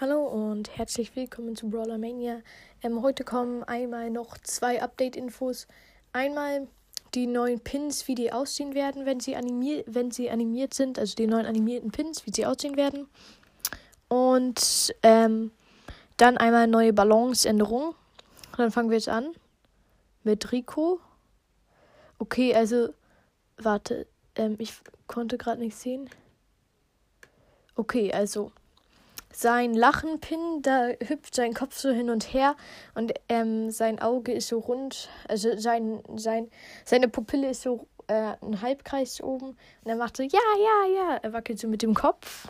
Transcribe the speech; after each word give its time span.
Hallo 0.00 0.28
und 0.28 0.78
herzlich 0.78 1.16
willkommen 1.16 1.56
zu 1.56 1.70
Brawler 1.70 1.98
Mania. 1.98 2.40
Ähm, 2.82 3.02
heute 3.02 3.24
kommen 3.24 3.64
einmal 3.64 4.10
noch 4.10 4.38
zwei 4.38 4.80
Update-Infos. 4.80 5.66
Einmal 6.12 6.68
die 7.16 7.26
neuen 7.26 7.58
Pins, 7.58 8.06
wie 8.06 8.14
die 8.14 8.30
aussehen 8.30 8.76
werden, 8.76 9.06
wenn 9.06 9.18
sie, 9.18 9.34
animier 9.34 9.82
wenn 9.88 10.12
sie 10.12 10.30
animiert 10.30 10.72
sind, 10.72 11.00
also 11.00 11.16
die 11.16 11.26
neuen 11.26 11.46
animierten 11.46 11.90
Pins, 11.90 12.24
wie 12.26 12.30
sie 12.32 12.46
aussehen 12.46 12.76
werden. 12.76 13.08
Und 14.06 14.94
ähm, 15.02 15.50
dann 16.16 16.36
einmal 16.36 16.68
neue 16.68 16.92
Balanceänderungen. 16.92 17.92
Dann 18.56 18.70
fangen 18.70 18.90
wir 18.90 18.98
jetzt 18.98 19.08
an 19.08 19.34
mit 20.22 20.52
Rico. 20.52 21.00
Okay, 22.20 22.54
also 22.54 22.90
warte, 23.56 24.06
ähm, 24.36 24.54
ich 24.60 24.74
konnte 25.08 25.38
gerade 25.38 25.60
nicht 25.60 25.76
sehen. 25.76 26.08
Okay, 27.74 28.12
also 28.12 28.52
sein 29.32 29.74
Lachenpin, 29.74 30.62
da 30.62 30.88
hüpft 31.06 31.34
sein 31.34 31.54
Kopf 31.54 31.78
so 31.78 31.90
hin 31.90 32.10
und 32.10 32.32
her 32.32 32.56
und 32.94 33.12
ähm, 33.28 33.70
sein 33.70 34.00
Auge 34.00 34.32
ist 34.32 34.48
so 34.48 34.58
rund, 34.58 35.08
also 35.28 35.56
sein, 35.56 36.02
sein, 36.16 36.50
seine 36.84 37.08
Pupille 37.08 37.50
ist 37.50 37.62
so 37.62 37.86
äh, 38.08 38.34
ein 38.40 38.60
Halbkreis 38.62 39.22
oben 39.22 39.48
und 39.48 39.56
er 39.84 39.96
macht 39.96 40.16
so, 40.16 40.22
ja, 40.22 40.30
ja, 40.32 40.94
ja, 40.94 41.16
er 41.16 41.32
wackelt 41.32 41.58
so 41.58 41.68
mit 41.68 41.82
dem 41.82 41.94
Kopf. 41.94 42.48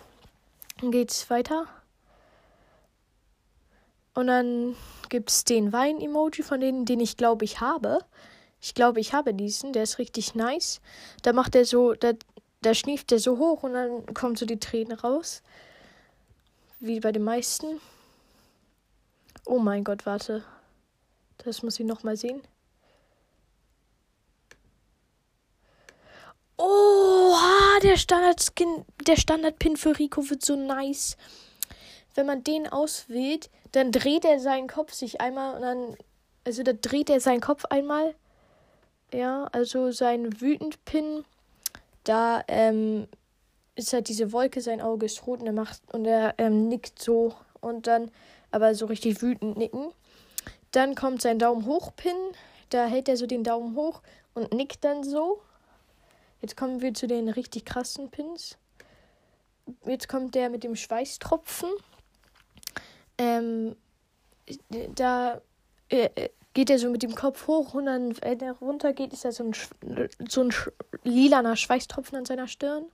Dann 0.80 0.92
geht's 0.92 1.28
weiter. 1.30 1.66
Und 4.14 4.28
dann 4.28 4.76
gibt's 5.08 5.44
den 5.44 5.72
Wein-Emoji 5.72 6.42
von 6.42 6.60
denen, 6.60 6.84
den 6.84 7.00
ich 7.00 7.16
glaube, 7.16 7.44
ich 7.44 7.60
habe. 7.60 8.00
Ich 8.60 8.74
glaube, 8.74 9.00
ich 9.00 9.12
habe 9.12 9.34
diesen, 9.34 9.72
der 9.72 9.84
ist 9.84 9.98
richtig 9.98 10.34
nice. 10.34 10.80
Da 11.22 11.32
macht 11.32 11.54
er 11.54 11.64
so, 11.64 11.94
da, 11.94 12.12
da 12.62 12.74
schnieft 12.74 13.12
er 13.12 13.18
so 13.18 13.38
hoch 13.38 13.62
und 13.62 13.74
dann 13.74 14.14
kommen 14.14 14.36
so 14.36 14.46
die 14.46 14.58
Tränen 14.58 14.98
raus. 14.98 15.42
Wie 16.80 17.00
bei 17.00 17.10
den 17.12 17.24
meisten. 17.24 17.80
Oh 19.44 19.58
mein 19.58 19.82
Gott, 19.82 20.06
warte. 20.06 20.44
Das 21.38 21.62
muss 21.62 21.80
ich 21.80 21.86
nochmal 21.86 22.16
sehen. 22.16 22.42
Oh, 26.56 27.34
der 27.82 27.96
Standard-Skin, 27.96 28.84
der 29.06 29.16
Standard-Pin 29.16 29.76
für 29.76 29.98
Rico 29.98 30.28
wird 30.28 30.44
so 30.44 30.56
nice. 30.56 31.16
Wenn 32.14 32.26
man 32.26 32.42
den 32.42 32.66
auswählt, 32.66 33.50
dann 33.72 33.92
dreht 33.92 34.24
er 34.24 34.40
seinen 34.40 34.68
Kopf 34.68 34.92
sich 34.92 35.20
einmal 35.20 35.54
und 35.56 35.62
dann, 35.62 35.96
also 36.44 36.62
da 36.62 36.72
dreht 36.72 37.10
er 37.10 37.20
seinen 37.20 37.40
Kopf 37.40 37.64
einmal. 37.66 38.14
Ja, 39.12 39.44
also 39.52 39.90
sein 39.90 40.40
Wütend-Pin, 40.40 41.24
da 42.04 42.42
ähm, 42.48 43.08
ist 43.78 43.92
halt 43.92 44.08
diese 44.08 44.32
Wolke, 44.32 44.60
sein 44.60 44.80
Auge 44.80 45.06
ist 45.06 45.26
rot 45.26 45.40
und 45.40 45.46
er 45.46 45.52
macht 45.52 45.80
und 45.92 46.04
er 46.04 46.34
ähm, 46.38 46.68
nickt 46.68 47.00
so 47.00 47.34
und 47.60 47.86
dann 47.86 48.10
aber 48.50 48.74
so 48.74 48.86
richtig 48.86 49.22
wütend 49.22 49.56
nicken. 49.56 49.92
Dann 50.72 50.94
kommt 50.94 51.22
sein 51.22 51.38
Daumen 51.38 51.64
hoch 51.64 51.92
Pin, 51.96 52.16
da 52.70 52.86
hält 52.86 53.08
er 53.08 53.16
so 53.16 53.26
den 53.26 53.44
Daumen 53.44 53.76
hoch 53.76 54.02
und 54.34 54.52
nickt 54.52 54.84
dann 54.84 55.04
so. 55.04 55.40
Jetzt 56.40 56.56
kommen 56.56 56.82
wir 56.82 56.92
zu 56.94 57.06
den 57.06 57.28
richtig 57.28 57.64
krassen 57.64 58.10
Pins. 58.10 58.58
Jetzt 59.84 60.08
kommt 60.08 60.34
der 60.34 60.50
mit 60.50 60.64
dem 60.64 60.76
Schweißtropfen. 60.76 61.70
Ähm, 63.18 63.76
da 64.94 65.40
äh, 65.88 66.30
geht 66.54 66.70
er 66.70 66.78
so 66.78 66.90
mit 66.90 67.02
dem 67.02 67.14
Kopf 67.14 67.46
hoch 67.46 67.74
und 67.74 67.86
dann, 67.86 68.20
wenn 68.22 68.40
er 68.40 68.52
runter 68.54 68.92
geht, 68.92 69.12
ist 69.12 69.24
da 69.24 69.32
so 69.32 69.44
ein, 69.44 69.54
so 70.28 70.42
ein 70.42 70.54
lilaner 71.04 71.56
Schweißtropfen 71.56 72.18
an 72.18 72.24
seiner 72.24 72.48
Stirn. 72.48 72.84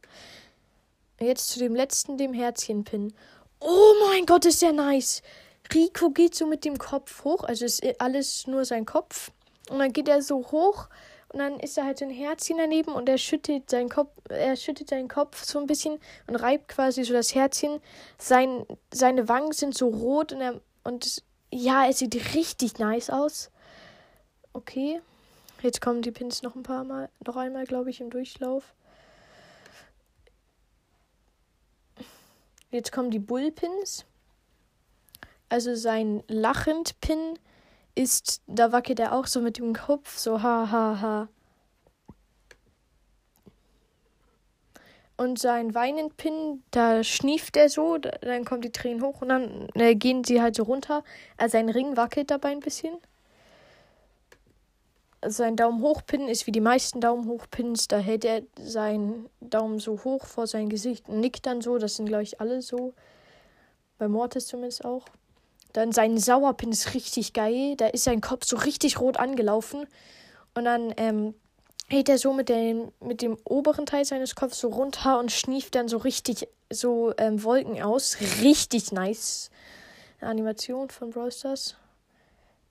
Jetzt 1.21 1.49
zu 1.49 1.59
dem 1.59 1.75
letzten, 1.75 2.19
dem 2.19 2.33
Herzchenpin. 2.33 3.15
Oh 3.61 3.93
mein 4.09 4.27
Gott, 4.27 4.45
ist 4.45 4.63
der 4.63 4.73
nice. 4.73 5.23
Rico 5.73 6.11
geht 6.11 6.35
so 6.35 6.47
mit 6.47 6.65
dem 6.65 6.77
Kopf 6.77 7.25
hoch, 7.25 7.45
also 7.45 7.65
ist 7.65 7.83
alles 8.01 8.47
nur 8.47 8.65
sein 8.65 8.85
Kopf. 8.85 9.31
Und 9.71 9.79
dann 9.79 9.93
geht 9.93 10.09
er 10.09 10.21
so 10.21 10.51
hoch 10.51 10.89
und 11.33 11.39
dann 11.39 11.59
ist 11.59 11.77
da 11.77 11.85
halt 11.85 11.99
so 11.99 12.05
ein 12.05 12.11
Herzchen 12.11 12.59
daneben 12.59 12.93
und 12.93 13.09
er 13.09 13.19
schüttelt 13.19 13.71
seinen 13.71 13.89
Kopf, 13.89 14.11
er 14.29 14.57
schüttelt 14.57 14.91
seinen 14.91 15.09
Kopf 15.09 15.45
so 15.45 15.59
ein 15.59 15.67
bisschen 15.67 15.99
und 16.27 16.37
reibt 16.37 16.69
quasi 16.69 17.05
so 17.05 17.13
das 17.13 17.35
Herzchen. 17.35 17.81
Sein, 18.19 18.67
seine 18.93 19.29
Wangen 19.29 19.53
sind 19.53 19.77
so 19.77 19.89
rot 19.89 20.33
und 20.33 20.41
er, 20.41 20.61
und 20.85 21.23
ja, 21.51 21.89
es 21.89 21.99
sieht 21.99 22.35
richtig 22.35 22.79
nice 22.79 23.11
aus. 23.11 23.51
Okay. 24.53 25.01
Jetzt 25.63 25.81
kommen 25.81 26.03
die 26.03 26.11
Pins 26.11 26.43
noch 26.43 26.55
ein 26.55 26.63
paar 26.63 26.85
Mal, 26.85 27.09
noch 27.27 27.37
einmal, 27.37 27.65
glaube 27.65 27.89
ich, 27.89 28.03
im 28.03 28.11
Durchlauf. 28.11 28.75
Jetzt 32.75 32.91
kommen 32.91 33.13
die 33.13 33.21
Bullpins. 33.21 34.05
Also 35.49 35.77
sein 35.77 36.25
Lachend-Pin 36.27 37.39
ist, 37.95 38.43
da 38.49 38.73
wackelt 38.73 38.99
er 38.99 39.13
auch 39.13 39.29
so 39.29 39.41
mit 39.41 39.59
dem 39.59 39.75
Kopf, 39.75 40.19
so 40.19 40.43
ha 40.43 40.69
ha 40.69 41.01
ha. 41.01 41.29
Und 45.17 45.39
sein 45.39 45.73
Weinend-Pin, 45.73 46.65
da 46.73 47.05
schnieft 47.05 47.57
er 47.57 47.69
so, 47.69 47.99
dann 47.99 48.45
kommen 48.45 48.63
die 48.63 48.73
Tränen 48.73 49.05
hoch 49.05 49.23
und 49.23 49.29
dann 49.29 49.69
äh, 49.75 49.95
gehen 49.95 50.25
sie 50.25 50.43
halt 50.43 50.57
so 50.57 50.65
runter. 50.65 51.05
Also 51.37 51.53
sein 51.53 51.69
Ring 51.69 51.97
wackelt 51.97 52.33
dabei 52.33 52.49
ein 52.49 52.59
bisschen 52.59 52.99
sein 55.29 55.57
Daumen 55.57 55.83
hoch 55.83 56.03
Pin 56.07 56.29
ist 56.29 56.47
wie 56.47 56.53
die 56.53 56.61
meisten 56.61 57.01
Daumen 57.01 57.29
hoch 57.29 57.47
Pins. 57.51 57.89
Da 57.89 57.99
hält 57.99 58.25
er 58.25 58.43
seinen 58.59 59.29
Daumen 59.41 59.79
so 59.79 60.03
hoch 60.05 60.27
vor 60.27 60.47
sein 60.47 60.69
Gesicht 60.69 61.09
und 61.09 61.21
nickt 61.21 61.47
dann 61.47 61.61
so. 61.61 61.79
Das 61.79 61.97
sind, 61.97 62.07
glaube 62.07 62.23
ich, 62.23 62.41
alle 62.41 62.63
so. 62.63 62.95
Bei 63.99 64.09
Mortis 64.09 64.47
zumindest 64.47 64.85
auch. 64.85 65.05
Dann 65.73 65.93
sein 65.93 66.19
Sauerpin 66.19 66.73
ist 66.73 66.95
richtig 66.95 67.33
geil. 67.33 67.75
Da 67.77 67.89
ist 67.89 68.05
sein 68.05 68.21
Kopf 68.21 68.45
so 68.45 68.57
richtig 68.57 69.01
rot 69.01 69.19
angelaufen. 69.19 69.87
Und 70.55 70.65
dann 70.65 70.95
ähm, 70.97 71.35
hält 71.89 72.09
er 72.09 72.19
so 72.19 72.33
mit 72.33 72.49
dem, 72.49 72.93
mit 73.01 73.23
dem 73.23 73.37
oberen 73.45 73.87
Teil 73.87 74.05
seines 74.05 74.35
Kopfs 74.35 74.61
so 74.61 74.69
runter 74.69 75.19
und 75.19 75.33
schnieft 75.33 75.75
dann 75.75 75.89
so 75.89 75.99
richtig 75.99 76.49
so 76.71 77.13
ähm, 77.19 77.43
Wolken 77.43 77.83
aus. 77.83 78.19
Richtig 78.43 78.93
nice. 78.93 79.51
Animation 80.21 80.91
von 80.91 81.11
Brawl 81.11 81.33
Stars. 81.33 81.77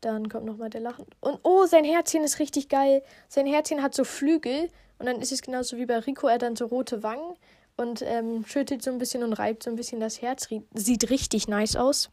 Dann 0.03 0.27
kommt 0.27 0.45
nochmal 0.45 0.69
der 0.69 0.81
Lachen. 0.81 1.05
Und 1.21 1.39
oh, 1.43 1.65
sein 1.65 1.85
Herzchen 1.85 2.25
ist 2.25 2.39
richtig 2.39 2.67
geil. 2.67 3.03
Sein 3.29 3.45
Herzchen 3.45 3.81
hat 3.81 3.95
so 3.95 4.03
Flügel. 4.03 4.69
Und 4.99 5.05
dann 5.05 5.21
ist 5.21 5.31
es 5.31 5.41
genauso 5.41 5.77
wie 5.77 5.85
bei 5.85 5.97
Rico. 5.97 6.27
Er 6.27 6.33
hat 6.33 6.41
dann 6.41 6.57
so 6.57 6.65
rote 6.65 7.03
Wangen. 7.03 7.37
Und 7.77 8.01
ähm, 8.01 8.45
schüttelt 8.45 8.83
so 8.83 8.91
ein 8.91 8.97
bisschen 8.97 9.23
und 9.23 9.31
reibt 9.31 9.63
so 9.63 9.69
ein 9.69 9.77
bisschen 9.77 10.01
das 10.01 10.21
Herz. 10.21 10.49
Sieht 10.73 11.09
richtig 11.09 11.47
nice 11.47 11.77
aus. 11.77 12.09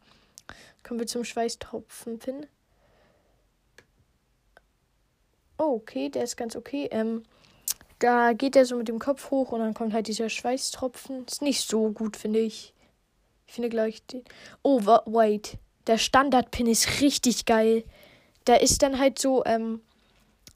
Kommen 0.83 1.01
wir 1.01 1.07
zum 1.07 1.25
Schweißtropfen-Pin. 1.25 2.47
Oh, 5.57 5.75
okay, 5.75 6.07
der 6.07 6.23
ist 6.23 6.37
ganz 6.37 6.55
okay. 6.55 6.87
Ähm, 6.91 7.23
da 7.99 8.31
geht 8.31 8.55
er 8.55 8.65
so 8.65 8.77
mit 8.77 8.87
dem 8.87 8.99
Kopf 8.99 9.31
hoch 9.31 9.51
und 9.51 9.59
dann 9.59 9.73
kommt 9.73 9.93
halt 9.93 10.07
dieser 10.07 10.29
Schweißtropfen. 10.29 11.25
Ist 11.25 11.41
nicht 11.41 11.67
so 11.67 11.91
gut, 11.91 12.15
finde 12.15 12.39
ich. 12.39 12.73
Ich 13.47 13.53
finde 13.53 13.67
gleich 13.67 14.01
den. 14.05 14.23
Oh, 14.63 14.79
wait 14.81 15.59
der 15.87 15.97
Standard-Pin 15.97 16.67
ist 16.67 17.01
richtig 17.01 17.45
geil. 17.45 17.83
Da 18.45 18.55
ist 18.55 18.81
dann 18.83 18.99
halt 18.99 19.19
so, 19.19 19.43
ähm, 19.45 19.81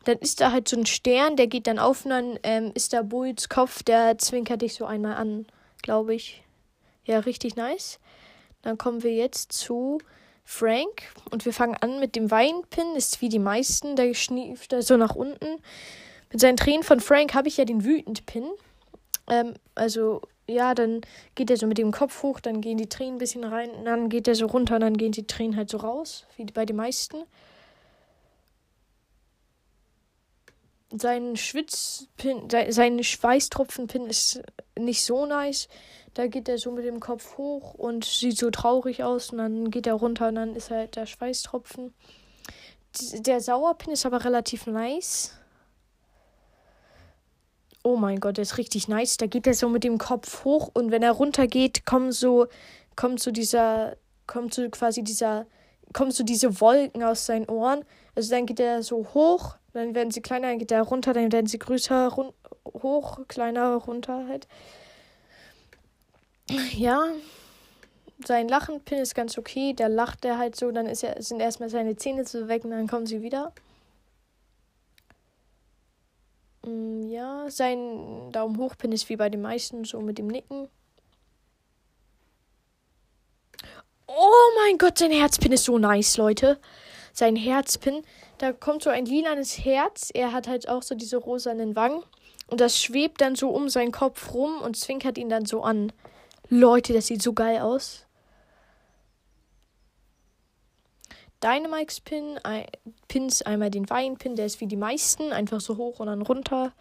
dann 0.06 0.18
ist 0.20 0.42
da 0.42 0.52
halt 0.52 0.68
so 0.68 0.78
ein 0.78 0.86
Stern, 0.86 1.36
der 1.36 1.48
geht 1.48 1.68
dann 1.68 1.80
auf 1.80 2.06
und 2.06 2.12
dann 2.12 2.40
ähm, 2.44 2.72
ist 2.74 2.94
da 2.94 3.02
Bulls 3.02 3.50
Kopf, 3.50 3.84
der 3.84 4.18
zwinkert 4.18 4.62
dich 4.62 4.76
so 4.76 4.86
einmal 4.86 5.16
an, 5.16 5.46
glaube 5.82 6.16
ich. 6.16 6.44
Ja, 7.06 7.20
richtig 7.20 7.56
nice. 7.56 8.00
Dann 8.62 8.78
kommen 8.78 9.04
wir 9.04 9.14
jetzt 9.14 9.54
zu 9.54 10.00
Frank 10.44 11.04
und 11.32 11.46
wir 11.46 11.54
fangen 11.54 11.76
an 11.76 12.00
mit 12.00 12.16
dem 12.16 12.32
Weinpin. 12.32 12.96
Ist 12.96 13.22
wie 13.22 13.30
die 13.30 13.40
meisten, 13.40 13.96
der 13.96 14.14
schnieft 14.14 14.72
da 14.72 14.82
so 14.82 14.98
nach 14.98 15.16
unten. 15.16 15.62
Mit 16.32 16.42
seinen 16.42 16.58
Tränen 16.58 16.84
von 16.84 17.00
Frank 17.00 17.34
habe 17.34 17.48
ich 17.48 17.58
ja 17.58 17.66
den 17.66 17.84
Wütend-Pin. 17.84 18.46
Ähm, 19.30 19.54
also 19.74 20.22
ja, 20.48 20.76
dann 20.76 21.02
geht 21.34 21.50
er 21.50 21.58
so 21.58 21.68
mit 21.68 21.78
dem 21.78 21.92
Kopf 21.92 22.22
hoch, 22.24 22.40
dann 22.40 22.62
gehen 22.62 22.78
die 22.78 22.90
Tränen 22.90 23.16
ein 23.16 23.20
bisschen 23.20 23.44
rein, 23.44 23.70
dann 23.84 24.10
geht 24.10 24.28
er 24.28 24.36
so 24.36 24.46
runter 24.46 24.76
und 24.76 24.82
dann 24.82 24.98
gehen 24.98 25.12
die 25.12 25.28
Tränen 25.28 25.56
halt 25.56 25.70
so 25.70 25.78
raus, 25.78 26.26
wie 26.38 26.46
bei 26.46 26.66
den 26.66 26.76
meisten. 26.76 27.24
Sein 30.92 31.36
Schwitzpin, 31.36 32.48
sein 32.70 33.04
Schweißtropfenpin 33.04 34.06
ist 34.06 34.42
nicht 34.78 35.04
so 35.04 35.26
nice. 35.26 35.68
Da 36.14 36.28
geht 36.28 36.48
er 36.48 36.58
so 36.58 36.72
mit 36.72 36.86
dem 36.86 37.02
Kopf 37.02 37.38
hoch 37.38 37.74
und 37.74 38.06
sieht 38.06 38.38
so 38.38 38.50
traurig 38.50 39.04
aus 39.04 39.32
und 39.32 39.40
dann 39.40 39.70
geht 39.70 39.88
er 39.88 39.96
runter 39.96 40.30
und 40.30 40.36
dann 40.36 40.56
ist 40.56 40.72
halt 40.72 40.96
der 40.96 41.06
Schweißtropfen. 41.06 41.94
Der 43.18 43.42
Sauerpin 43.42 43.92
ist 43.92 44.06
aber 44.06 44.24
relativ 44.24 44.68
nice. 44.68 45.34
Oh 47.86 47.98
mein 47.98 48.20
Gott, 48.20 48.38
der 48.38 48.42
ist 48.42 48.58
richtig 48.58 48.88
nice. 48.88 49.18
Da 49.18 49.28
geht 49.28 49.46
er 49.46 49.54
so 49.54 49.70
mit 49.70 49.84
dem 49.84 50.00
Kopf 50.00 50.44
hoch 50.44 50.72
und 50.74 50.90
wenn 50.90 51.04
er 51.04 51.12
runter 51.12 51.46
geht, 51.46 51.86
kommt 51.86 52.16
so, 52.16 52.48
kommt 52.96 53.20
so 53.20 53.30
dieser, 53.30 53.96
kommt 54.26 54.56
so 54.56 54.68
quasi 54.72 55.04
dieser, 55.04 55.46
kommt 55.94 56.16
so 56.16 56.24
diese 56.24 56.60
Wolken 56.62 57.04
aus 57.04 57.28
seinen 57.28 57.48
Ohren. 57.48 57.86
Also 58.16 58.32
dann 58.32 58.48
geht 58.48 58.60
er 58.60 58.82
so 58.82 59.06
hoch, 59.14 59.58
dann 59.74 59.94
werden 59.94 60.10
sie 60.10 60.24
kleiner, 60.24 60.48
dann 60.48 60.58
geht 60.58 60.72
er 60.72 60.82
runter, 60.82 61.14
dann 61.14 61.32
werden 61.32 61.46
sie 61.46 61.60
größer, 61.60 62.08
run 62.08 62.34
hoch, 62.74 63.20
kleiner, 63.28 63.76
runter 63.76 64.26
halt. 64.28 64.48
Ja, 66.72 67.06
sein 68.26 68.48
Lachenpin 68.48 68.98
ist 68.98 69.14
ganz 69.14 69.38
okay. 69.38 69.76
Da 69.76 69.86
lacht 69.86 70.26
er 70.26 70.40
halt 70.40 70.56
so, 70.56 70.72
dann 70.72 70.88
ist 70.88 71.04
er, 71.04 71.22
sind 71.22 71.40
erstmal 71.40 71.70
seine 71.70 71.96
Zähne 71.96 72.26
so 72.26 72.48
weg 72.48 72.66
und 72.66 72.72
dann 72.72 72.88
kommen 72.88 73.06
sie 73.06 73.22
wieder. 73.22 73.54
Mm, 76.66 77.10
ja, 77.10 77.50
sein 77.50 78.32
Daumen 78.32 78.58
hoch 78.58 78.76
Pin 78.78 78.92
ist 78.92 79.10
wie 79.10 79.16
bei 79.16 79.30
den 79.30 79.42
meisten 79.42 79.86
so 79.86 80.02
mit 80.02 80.18
dem 80.18 80.28
Nicken. 80.28 80.68
Oh 84.08 84.52
mein 84.58 84.78
Gott, 84.78 84.98
sein 84.98 85.12
Herzpin 85.12 85.52
ist 85.52 85.66
so 85.66 85.78
nice, 85.78 86.18
Leute. 86.18 86.60
Sein 87.14 87.36
Herzpin, 87.36 88.04
da 88.38 88.52
kommt 88.52 88.84
so 88.84 88.90
ein 88.90 89.06
lilanes 89.06 89.64
Herz. 89.64 90.10
Er 90.14 90.32
hat 90.32 90.48
halt 90.48 90.68
auch 90.68 90.84
so 90.84 90.96
diese 90.96 91.18
rosanen 91.18 91.76
Wangen. 91.76 92.04
Und 92.48 92.62
das 92.62 92.82
schwebt 92.82 93.22
dann 93.22 93.36
so 93.36 93.50
um 93.50 93.70
seinen 93.70 93.92
Kopf 93.92 94.34
rum 94.34 94.62
und 94.62 94.78
zwinkert 94.78 95.18
ihn 95.18 95.30
dann 95.30 95.46
so 95.46 95.64
an. 95.64 95.92
Leute, 96.50 96.94
das 96.94 97.08
sieht 97.08 97.22
so 97.22 97.34
geil 97.34 97.60
aus. 97.60 98.05
Dynamikes 101.44 102.02
Pin, 102.02 102.40
Pins 103.08 103.42
einmal 103.42 103.70
den 103.70 103.90
Weinpin, 103.90 104.36
der 104.36 104.46
ist 104.46 104.62
wie 104.62 104.68
die 104.68 104.76
meisten, 104.76 105.32
einfach 105.32 105.62
so 105.62 105.78
hoch 105.78 106.00
und 106.00 106.08
dann 106.08 106.22
runter. 106.22 106.74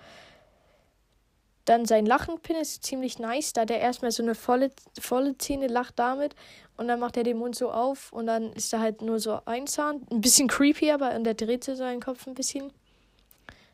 Dann 1.65 1.87
sein 1.87 2.05
Lachenpin 2.05 2.57
ist 2.57 2.85
ziemlich 2.85 3.19
nice, 3.19 3.55
da 3.55 3.65
der 3.65 3.81
erstmal 3.81 4.11
so 4.11 4.23
eine 4.23 4.35
volle, 4.35 4.71
volle 5.01 5.37
Zähne 5.39 5.67
lacht 5.67 5.99
damit 5.99 6.35
und 6.77 6.89
dann 6.89 7.01
macht 7.01 7.17
er 7.17 7.23
den 7.23 7.39
Mund 7.39 7.57
so 7.57 7.71
auf 7.71 8.13
und 8.13 8.27
dann 8.27 8.53
ist 8.53 8.73
da 8.73 8.81
halt 8.81 9.01
nur 9.01 9.19
so 9.19 9.41
ein 9.47 9.67
Zahn. 9.67 10.07
Ein 10.11 10.21
bisschen 10.21 10.49
creepy, 10.49 10.91
aber 10.91 11.15
und 11.15 11.25
der 11.25 11.35
dreht 11.35 11.65
seinen 11.65 12.01
Kopf 12.01 12.27
ein 12.27 12.35
bisschen. 12.35 12.71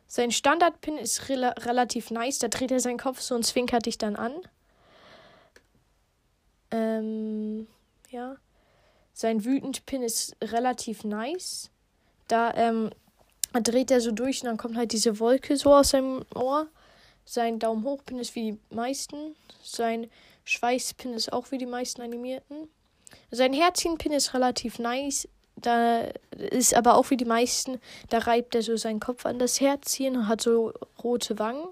Sein 0.07 0.31
Standardpin 0.31 0.99
ist 0.99 1.29
re 1.29 1.55
relativ 1.59 2.11
nice, 2.11 2.39
da 2.39 2.49
dreht 2.49 2.71
er 2.71 2.81
seinen 2.81 2.99
Kopf 2.99 3.21
so 3.21 3.35
und 3.35 3.45
zwinkert 3.45 3.87
dich 3.87 3.99
dann 3.99 4.17
an. 4.17 4.35
Ähm, 6.71 7.67
ja. 8.11 8.37
Sein 9.21 9.45
Wütend-Pin 9.45 10.03
ist 10.03 10.35
relativ 10.41 11.05
nice. 11.05 11.69
Da 12.27 12.55
ähm, 12.55 12.89
dreht 13.53 13.91
er 13.91 14.01
so 14.01 14.13
durch 14.13 14.41
und 14.41 14.47
dann 14.47 14.57
kommt 14.57 14.79
halt 14.79 14.93
diese 14.93 15.21
Wolke 15.21 15.59
so 15.59 15.75
aus 15.75 15.91
seinem 15.91 16.25
Ohr. 16.35 16.69
Sein 17.27 17.59
Daumen 17.59 17.85
hoch-Pin 17.85 18.19
ist 18.19 18.35
wie 18.35 18.53
die 18.53 18.75
meisten. 18.75 19.37
Sein 19.63 20.09
Schweißpin 20.45 21.13
ist 21.13 21.35
auch 21.35 21.51
wie 21.51 21.59
die 21.59 21.67
meisten 21.67 22.01
animierten. 22.01 22.71
Sein 23.31 23.53
Herzchen-Pin 23.53 24.13
ist 24.13 24.33
relativ 24.33 24.79
nice. 24.79 25.29
Da 25.55 26.05
ist 26.31 26.73
aber 26.73 26.95
auch 26.95 27.11
wie 27.11 27.19
die 27.19 27.27
meisten, 27.27 27.79
da 28.09 28.21
reibt 28.21 28.55
er 28.55 28.63
so 28.63 28.79
seinen 28.79 29.01
Kopf 29.01 29.27
an 29.27 29.39
das 29.39 29.61
Herzchen 29.61 30.17
und 30.17 30.29
hat 30.29 30.41
so 30.41 30.73
rote 31.05 31.39
Wangen. 31.39 31.69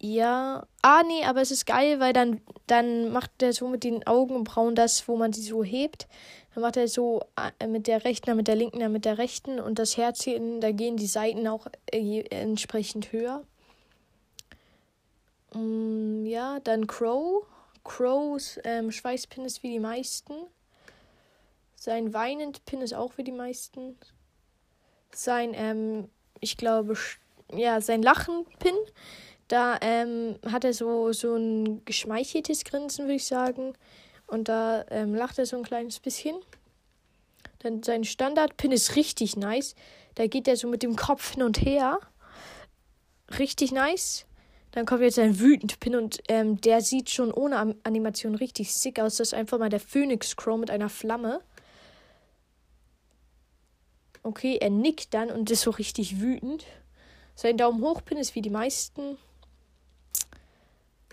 Ja. 0.00 0.66
Ah, 0.82 1.02
nee, 1.06 1.24
aber 1.24 1.40
es 1.40 1.50
ist 1.50 1.66
geil, 1.66 2.00
weil 2.00 2.12
dann, 2.12 2.40
dann 2.66 3.10
macht 3.12 3.42
er 3.42 3.52
so 3.52 3.68
mit 3.68 3.84
den 3.84 4.06
Augenbrauen 4.06 4.74
das, 4.74 5.08
wo 5.08 5.16
man 5.16 5.32
sie 5.32 5.42
so 5.42 5.64
hebt. 5.64 6.06
Dann 6.54 6.62
macht 6.62 6.76
er 6.76 6.88
so 6.88 7.22
äh, 7.58 7.66
mit 7.66 7.86
der 7.86 8.04
rechten, 8.04 8.26
dann 8.26 8.36
mit 8.36 8.48
der 8.48 8.56
linken, 8.56 8.80
dann 8.80 8.92
mit 8.92 9.04
der 9.04 9.18
rechten. 9.18 9.58
Und 9.60 9.78
das 9.78 9.96
Herzchen, 9.96 10.60
da 10.60 10.72
gehen 10.72 10.96
die 10.96 11.06
Seiten 11.06 11.46
auch 11.48 11.66
äh, 11.92 12.24
entsprechend 12.30 13.12
höher. 13.12 13.42
Mm, 15.54 16.26
ja, 16.26 16.60
dann 16.60 16.86
Crow. 16.86 17.44
Crows 17.84 18.58
ähm, 18.64 18.90
Schweißpin 18.90 19.44
ist 19.44 19.62
wie 19.62 19.70
die 19.70 19.80
meisten. 19.80 20.34
Sein 21.76 22.12
Weinend-Pin 22.12 22.80
ist 22.80 22.94
auch 22.94 23.16
wie 23.16 23.22
die 23.22 23.32
meisten. 23.32 23.96
Sein, 25.12 25.52
ähm, 25.54 26.10
ich 26.40 26.56
glaube, 26.56 26.96
ja, 27.52 27.80
sein 27.80 28.02
Lachen-Pin 28.02 28.74
da 29.48 29.78
ähm, 29.80 30.36
hat 30.50 30.64
er 30.64 30.72
so, 30.72 31.12
so 31.12 31.36
ein 31.36 31.84
geschmeicheltes 31.84 32.64
Grinsen, 32.64 33.04
würde 33.04 33.14
ich 33.14 33.26
sagen. 33.26 33.74
Und 34.26 34.48
da 34.48 34.84
ähm, 34.90 35.14
lacht 35.14 35.38
er 35.38 35.46
so 35.46 35.56
ein 35.56 35.62
kleines 35.62 36.00
bisschen. 36.00 36.36
Dann 37.60 37.82
sein 37.82 38.04
Standard-Pin 38.04 38.72
ist 38.72 38.96
richtig 38.96 39.36
nice. 39.36 39.74
Da 40.16 40.26
geht 40.26 40.48
er 40.48 40.56
so 40.56 40.68
mit 40.68 40.82
dem 40.82 40.96
Kopf 40.96 41.34
hin 41.34 41.42
und 41.42 41.60
her. 41.60 42.00
Richtig 43.38 43.72
nice. 43.72 44.26
Dann 44.72 44.84
kommt 44.84 45.02
jetzt 45.02 45.18
ein 45.18 45.38
wütend 45.38 45.80
Pin 45.80 45.96
und 45.96 46.18
ähm, 46.28 46.60
der 46.60 46.80
sieht 46.82 47.08
schon 47.10 47.32
ohne 47.32 47.76
Animation 47.84 48.34
richtig 48.34 48.74
sick 48.74 49.00
aus. 49.00 49.16
Das 49.16 49.28
ist 49.28 49.34
einfach 49.34 49.58
mal 49.58 49.70
der 49.70 49.80
Phoenix 49.80 50.36
Crow 50.36 50.58
mit 50.58 50.70
einer 50.70 50.88
Flamme. 50.88 51.40
Okay, 54.22 54.58
er 54.60 54.70
nickt 54.70 55.14
dann 55.14 55.30
und 55.30 55.50
ist 55.50 55.62
so 55.62 55.70
richtig 55.70 56.20
wütend. 56.20 56.66
Sein 57.36 57.56
Daumen 57.56 57.80
hoch 57.80 58.04
Pin 58.04 58.18
ist 58.18 58.34
wie 58.34 58.42
die 58.42 58.50
meisten. 58.50 59.18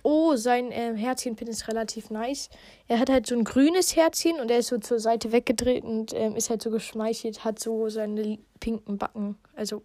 Oh, 0.03 0.35
sein 0.35 0.71
äh, 0.71 0.95
Herzchenpin 0.95 1.47
ist 1.47 1.69
relativ 1.69 2.09
nice. 2.09 2.49
Er 2.87 2.99
hat 2.99 3.09
halt 3.09 3.25
so 3.25 3.35
ein 3.35 3.45
grünes 3.45 3.95
Herzchen 3.95 4.39
und 4.39 4.51
er 4.51 4.59
ist 4.59 4.67
so 4.67 4.77
zur 4.77 4.99
Seite 4.99 5.31
weggedreht 5.31 5.85
und 5.85 6.13
ähm, 6.13 6.35
ist 6.35 6.49
halt 6.49 6.61
so 6.61 6.69
geschmeichelt, 6.69 7.45
hat 7.45 7.59
so 7.59 7.87
seine 7.89 8.37
pinken 8.59 8.97
Backen. 8.97 9.37
Also 9.55 9.81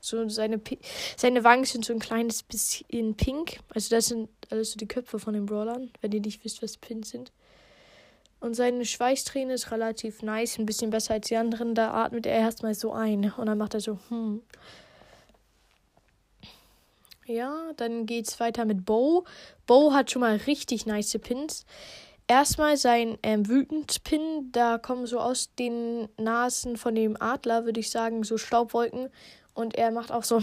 so 0.00 0.28
seine, 0.28 0.60
seine 1.16 1.44
Wangen 1.44 1.64
sind 1.64 1.84
so 1.84 1.92
ein 1.92 2.00
kleines 2.00 2.42
bisschen 2.42 3.14
pink. 3.14 3.60
Also 3.72 3.94
das 3.94 4.06
sind 4.06 4.28
alles 4.50 4.72
so 4.72 4.76
die 4.76 4.88
Köpfe 4.88 5.20
von 5.20 5.34
den 5.34 5.46
Brawlern, 5.46 5.90
wenn 6.00 6.10
ihr 6.12 6.20
nicht 6.20 6.44
wisst, 6.44 6.60
was 6.62 6.76
Pins 6.76 7.10
sind. 7.10 7.32
Und 8.40 8.54
seine 8.54 8.84
Schweißträne 8.84 9.52
ist 9.52 9.70
relativ 9.70 10.22
nice, 10.22 10.58
ein 10.58 10.66
bisschen 10.66 10.90
besser 10.90 11.14
als 11.14 11.28
die 11.28 11.36
anderen. 11.36 11.76
Da 11.76 11.92
atmet 11.92 12.26
er 12.26 12.38
erstmal 12.38 12.74
so 12.74 12.92
ein 12.92 13.32
und 13.36 13.46
dann 13.46 13.56
macht 13.56 13.74
er 13.74 13.80
so, 13.80 14.00
hm. 14.08 14.42
Ja, 17.26 17.72
dann 17.76 18.06
geht's 18.06 18.40
weiter 18.40 18.64
mit 18.64 18.84
Bo. 18.84 19.24
Bo 19.66 19.92
hat 19.92 20.10
schon 20.10 20.20
mal 20.20 20.36
richtig 20.36 20.86
nice 20.86 21.16
Pins. 21.20 21.64
Erstmal 22.26 22.76
sein 22.76 23.18
ähm, 23.22 23.48
Wütend-Pin, 23.48 24.50
da 24.52 24.78
kommen 24.78 25.06
so 25.06 25.20
aus 25.20 25.54
den 25.54 26.08
Nasen 26.16 26.76
von 26.76 26.94
dem 26.94 27.20
Adler, 27.20 27.64
würde 27.64 27.80
ich 27.80 27.90
sagen, 27.90 28.24
so 28.24 28.38
Staubwolken. 28.38 29.10
Und 29.54 29.74
er 29.76 29.90
macht 29.90 30.10
auch 30.10 30.24
so 30.24 30.40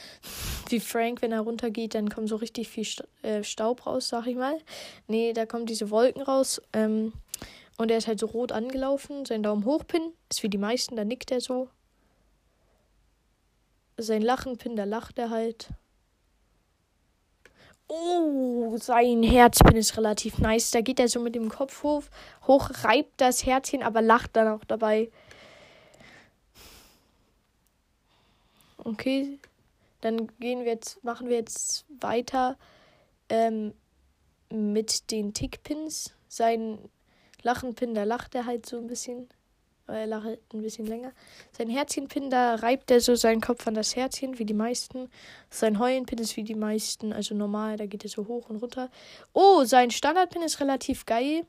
wie 0.68 0.80
Frank, 0.80 1.22
wenn 1.22 1.32
er 1.32 1.40
runtergeht, 1.40 1.94
dann 1.94 2.10
kommt 2.10 2.28
so 2.28 2.36
richtig 2.36 2.68
viel 2.68 2.86
äh, 3.22 3.42
Staub 3.42 3.86
raus, 3.86 4.08
sag 4.08 4.26
ich 4.26 4.36
mal. 4.36 4.58
Nee, 5.08 5.32
da 5.32 5.46
kommen 5.46 5.66
diese 5.66 5.90
Wolken 5.90 6.22
raus. 6.22 6.62
Ähm, 6.72 7.12
und 7.76 7.90
er 7.90 7.98
ist 7.98 8.06
halt 8.06 8.20
so 8.20 8.26
rot 8.26 8.52
angelaufen. 8.52 9.24
Sein 9.26 9.42
Daumen 9.42 9.64
hoch-Pin 9.64 10.12
ist 10.30 10.42
wie 10.42 10.48
die 10.48 10.58
meisten, 10.58 10.96
da 10.96 11.04
nickt 11.04 11.30
er 11.30 11.40
so. 11.40 11.68
Sein 13.98 14.22
Lachen-Pin, 14.22 14.76
da 14.76 14.84
lacht 14.84 15.18
er 15.18 15.30
halt. 15.30 15.68
Oh, 17.88 18.76
sein 18.78 19.22
Herzpin 19.22 19.76
ist 19.76 19.96
relativ 19.96 20.38
nice. 20.38 20.70
Da 20.72 20.80
geht 20.80 20.98
er 20.98 21.08
so 21.08 21.20
mit 21.20 21.34
dem 21.34 21.48
Kopf 21.48 21.82
hoch, 21.82 22.02
hoch, 22.46 22.70
reibt 22.82 23.20
das 23.20 23.46
Herzchen, 23.46 23.82
aber 23.82 24.02
lacht 24.02 24.34
dann 24.34 24.48
auch 24.48 24.64
dabei. 24.64 25.10
Okay, 28.78 29.38
dann 30.00 30.28
gehen 30.38 30.60
wir 30.60 30.72
jetzt, 30.72 31.02
machen 31.04 31.28
wir 31.28 31.36
jetzt 31.36 31.84
weiter 32.00 32.56
ähm, 33.28 33.72
mit 34.50 35.10
den 35.10 35.34
Tickpins. 35.34 36.14
Sein 36.28 36.78
Lachenpin, 37.42 37.94
da 37.94 38.04
lacht 38.04 38.34
er 38.34 38.46
halt 38.46 38.66
so 38.66 38.78
ein 38.78 38.86
bisschen 38.86 39.28
er 39.88 40.06
lacht 40.06 40.38
ein 40.52 40.62
bisschen 40.62 40.86
länger. 40.86 41.12
Sein 41.52 41.68
Herzchenpin, 41.68 42.30
da 42.30 42.56
reibt 42.56 42.90
er 42.90 43.00
so 43.00 43.14
seinen 43.14 43.40
Kopf 43.40 43.66
an 43.66 43.74
das 43.74 43.94
Herzchen, 43.94 44.38
wie 44.38 44.44
die 44.44 44.54
meisten. 44.54 45.08
Sein 45.50 45.78
Heulenpin 45.78 46.18
ist 46.18 46.36
wie 46.36 46.42
die 46.42 46.54
meisten, 46.54 47.12
also 47.12 47.34
normal, 47.34 47.76
da 47.76 47.86
geht 47.86 48.04
er 48.04 48.10
so 48.10 48.26
hoch 48.26 48.50
und 48.50 48.56
runter. 48.56 48.90
Oh, 49.32 49.64
sein 49.64 49.90
Standardpin 49.90 50.42
ist 50.42 50.60
relativ 50.60 51.06
geil. 51.06 51.46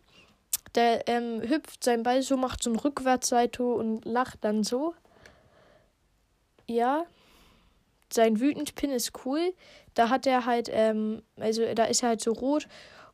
Der 0.75 1.07
ähm, 1.07 1.41
hüpft 1.41 1.83
sein 1.83 2.03
Ball 2.03 2.21
so, 2.21 2.37
macht 2.37 2.61
so 2.61 2.69
ein 2.69 2.75
Rückwärtssalto 2.75 3.73
und 3.73 4.05
lacht 4.05 4.43
dann 4.43 4.63
so. 4.63 4.93
Ja. 6.67 7.05
Sein 8.11 8.39
Wütendpin 8.39 8.91
ist 8.91 9.11
cool. 9.25 9.53
Da 9.93 10.09
hat 10.09 10.27
er 10.27 10.45
halt, 10.45 10.69
ähm, 10.71 11.23
also 11.39 11.73
da 11.73 11.85
ist 11.85 12.03
er 12.03 12.09
halt 12.09 12.21
so 12.21 12.31
rot 12.31 12.67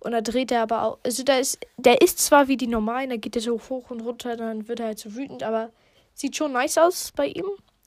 und 0.03 0.11
da 0.11 0.21
dreht 0.21 0.51
er 0.51 0.61
aber 0.61 0.83
auch. 0.83 0.99
Also 1.03 1.23
da 1.23 1.37
ist, 1.37 1.59
der 1.77 2.01
ist 2.01 2.19
zwar 2.19 2.47
wie 2.47 2.57
die 2.57 2.67
normalen, 2.67 3.09
da 3.09 3.17
geht 3.17 3.35
er 3.35 3.41
so 3.41 3.59
hoch 3.69 3.89
und 3.89 4.01
runter, 4.01 4.35
dann 4.35 4.67
wird 4.67 4.79
er 4.79 4.87
halt 4.87 4.99
so 4.99 5.15
wütend, 5.15 5.43
aber 5.43 5.71
sieht 6.13 6.35
schon 6.35 6.51
nice 6.51 6.77
aus 6.77 7.11
bei 7.15 7.27
ihm, 7.27 7.45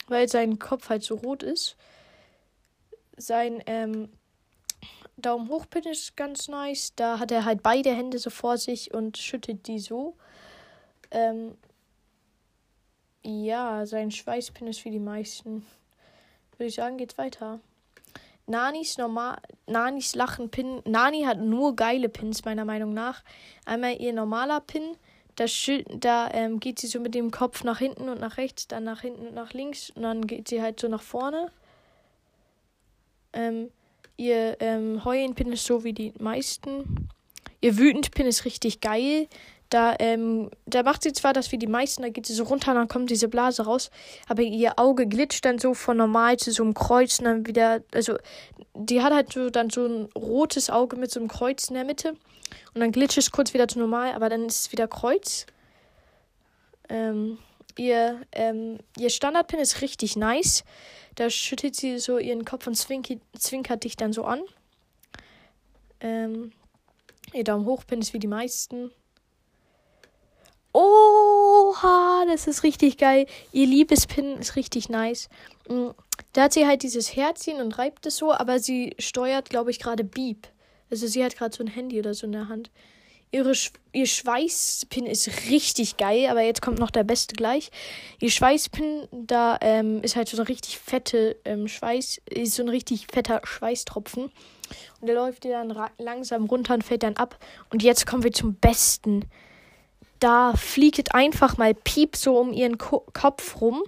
weil 0.08 0.28
sein 0.28 0.58
Kopf 0.58 0.88
halt 0.88 1.02
so 1.02 1.16
rot 1.16 1.42
ist. 1.42 1.76
Sein 3.16 3.62
ähm, 3.66 4.08
Daumen 5.16 5.48
hoch 5.48 5.66
Pin 5.68 5.84
ist 5.84 6.16
ganz 6.16 6.48
nice. 6.48 6.94
Da 6.94 7.18
hat 7.18 7.30
er 7.32 7.44
halt 7.44 7.62
beide 7.62 7.94
Hände 7.94 8.18
so 8.18 8.30
vor 8.30 8.58
sich 8.58 8.92
und 8.92 9.16
schüttet 9.16 9.66
die 9.66 9.78
so. 9.78 10.16
Ähm, 11.10 11.56
ja, 13.22 13.86
sein 13.86 14.10
Schweißpin 14.10 14.66
ist 14.66 14.84
wie 14.84 14.90
die 14.90 14.98
meisten. 14.98 15.66
Würde 16.52 16.68
ich 16.68 16.74
sagen, 16.74 16.98
geht's 16.98 17.18
weiter. 17.18 17.60
Nanis 18.46 18.98
normal, 18.98 19.38
Nanis 19.66 20.14
Lachen 20.14 20.50
Pin. 20.50 20.82
Nani 20.84 21.24
hat 21.24 21.38
nur 21.38 21.74
geile 21.76 22.08
Pins, 22.08 22.44
meiner 22.44 22.64
Meinung 22.64 22.94
nach. 22.94 23.22
Einmal 23.64 24.00
ihr 24.00 24.12
normaler 24.12 24.60
Pin. 24.60 24.96
Da, 25.36 25.44
da 25.98 26.30
ähm, 26.32 26.60
geht 26.60 26.78
sie 26.78 26.86
so 26.86 26.98
mit 26.98 27.14
dem 27.14 27.30
Kopf 27.30 27.62
nach 27.62 27.78
hinten 27.78 28.08
und 28.08 28.20
nach 28.20 28.38
rechts, 28.38 28.68
dann 28.68 28.84
nach 28.84 29.02
hinten 29.02 29.26
und 29.26 29.34
nach 29.34 29.52
links 29.52 29.90
und 29.90 30.02
dann 30.02 30.26
geht 30.26 30.48
sie 30.48 30.62
halt 30.62 30.80
so 30.80 30.88
nach 30.88 31.02
vorne. 31.02 31.50
Ähm, 33.34 33.70
ihr 34.16 34.56
ähm, 34.60 35.04
Heulen-Pin 35.04 35.52
ist 35.52 35.66
so 35.66 35.84
wie 35.84 35.92
die 35.92 36.14
meisten. 36.18 37.08
Ihr 37.60 37.76
Wütend-Pin 37.76 38.26
ist 38.26 38.46
richtig 38.46 38.80
geil. 38.80 39.28
Da, 39.70 39.96
ähm, 39.98 40.50
da 40.66 40.84
macht 40.84 41.02
sie 41.02 41.12
zwar 41.12 41.32
das 41.32 41.50
wie 41.50 41.58
die 41.58 41.66
meisten, 41.66 42.02
da 42.02 42.08
geht 42.08 42.26
sie 42.26 42.34
so 42.34 42.44
runter 42.44 42.70
und 42.70 42.76
dann 42.76 42.88
kommt 42.88 43.10
diese 43.10 43.28
Blase 43.28 43.64
raus, 43.64 43.90
aber 44.28 44.42
ihr 44.42 44.78
Auge 44.78 45.08
glitscht 45.08 45.44
dann 45.44 45.58
so 45.58 45.74
von 45.74 45.96
normal 45.96 46.36
zu 46.36 46.52
so 46.52 46.62
einem 46.62 46.74
Kreuz 46.74 47.18
und 47.18 47.24
dann 47.24 47.46
wieder, 47.46 47.82
also 47.92 48.16
die 48.74 49.02
hat 49.02 49.12
halt 49.12 49.32
so 49.32 49.50
dann 49.50 49.70
so 49.70 49.86
ein 49.86 50.08
rotes 50.16 50.70
Auge 50.70 50.96
mit 50.96 51.10
so 51.10 51.18
einem 51.18 51.28
Kreuz 51.28 51.68
in 51.68 51.74
der 51.74 51.84
Mitte 51.84 52.10
und 52.74 52.80
dann 52.80 52.92
glitscht 52.92 53.18
es 53.18 53.32
kurz 53.32 53.54
wieder 53.54 53.66
zu 53.66 53.78
normal, 53.80 54.12
aber 54.12 54.28
dann 54.28 54.46
ist 54.46 54.60
es 54.60 54.72
wieder 54.72 54.86
Kreuz. 54.86 55.46
Ähm, 56.88 57.38
ihr, 57.76 58.20
ähm, 58.32 58.78
ihr 58.96 59.10
Standardpin 59.10 59.58
ist 59.58 59.82
richtig 59.82 60.16
nice. 60.16 60.64
Da 61.16 61.30
schüttelt 61.30 61.74
sie 61.74 61.98
so 61.98 62.18
ihren 62.18 62.44
Kopf 62.44 62.66
und 62.66 62.74
zwinkert, 62.74 63.20
zwinkert 63.36 63.84
dich 63.84 63.96
dann 63.96 64.12
so 64.12 64.24
an. 64.24 64.42
Ähm, 66.00 66.52
ihr 67.32 67.44
Daumen 67.44 67.66
hoch-Pin 67.66 68.00
ist 68.00 68.12
wie 68.12 68.18
die 68.18 68.26
meisten. 68.26 68.90
Oha, 70.76 72.26
das 72.26 72.46
ist 72.46 72.62
richtig 72.62 72.98
geil. 72.98 73.24
Ihr 73.50 73.66
Liebespin 73.66 74.36
ist 74.36 74.56
richtig 74.56 74.90
nice. 74.90 75.30
Mm, 75.70 75.88
da 76.34 76.42
hat 76.42 76.52
sie 76.52 76.66
halt 76.66 76.82
dieses 76.82 77.16
Herzchen 77.16 77.62
und 77.62 77.78
reibt 77.78 78.04
es 78.04 78.18
so, 78.18 78.30
aber 78.30 78.58
sie 78.58 78.94
steuert, 78.98 79.48
glaube 79.48 79.70
ich, 79.70 79.78
gerade 79.78 80.04
Beep. 80.04 80.48
Also 80.90 81.06
sie 81.06 81.24
hat 81.24 81.34
gerade 81.34 81.56
so 81.56 81.64
ein 81.64 81.68
Handy 81.68 81.98
oder 81.98 82.12
so 82.12 82.26
in 82.26 82.32
der 82.32 82.50
Hand. 82.50 82.70
Ihre 83.32 83.54
Sch 83.54 83.72
ihr 83.92 84.06
Schweißpin 84.06 85.06
ist 85.06 85.48
richtig 85.48 85.96
geil, 85.96 86.26
aber 86.28 86.42
jetzt 86.42 86.60
kommt 86.60 86.78
noch 86.78 86.90
der 86.90 87.04
beste 87.04 87.34
gleich. 87.34 87.70
Ihr 88.20 88.30
Schweißpin, 88.30 89.08
da 89.10 89.56
ähm, 89.62 90.02
ist 90.02 90.14
halt 90.14 90.28
so 90.28 90.36
ein 90.36 90.46
richtig 90.46 90.78
fette 90.78 91.38
ähm, 91.46 91.68
Schweiß, 91.68 92.20
ist 92.28 92.54
so 92.54 92.62
ein 92.62 92.68
richtig 92.68 93.06
fetter 93.10 93.40
Schweißtropfen. 93.44 94.24
Und 95.00 95.06
der 95.06 95.14
läuft 95.14 95.46
ihr 95.46 95.52
dann 95.52 95.74
langsam 95.96 96.44
runter 96.44 96.74
und 96.74 96.84
fällt 96.84 97.02
dann 97.02 97.16
ab. 97.16 97.38
Und 97.70 97.82
jetzt 97.82 98.06
kommen 98.06 98.24
wir 98.24 98.32
zum 98.32 98.56
Besten 98.56 99.24
da 100.20 100.54
fliegt 100.54 101.14
einfach 101.14 101.56
mal 101.58 101.74
Piep 101.74 102.16
so 102.16 102.38
um 102.38 102.52
ihren 102.52 102.78
Ko 102.78 103.04
Kopf 103.12 103.60
rum. 103.60 103.82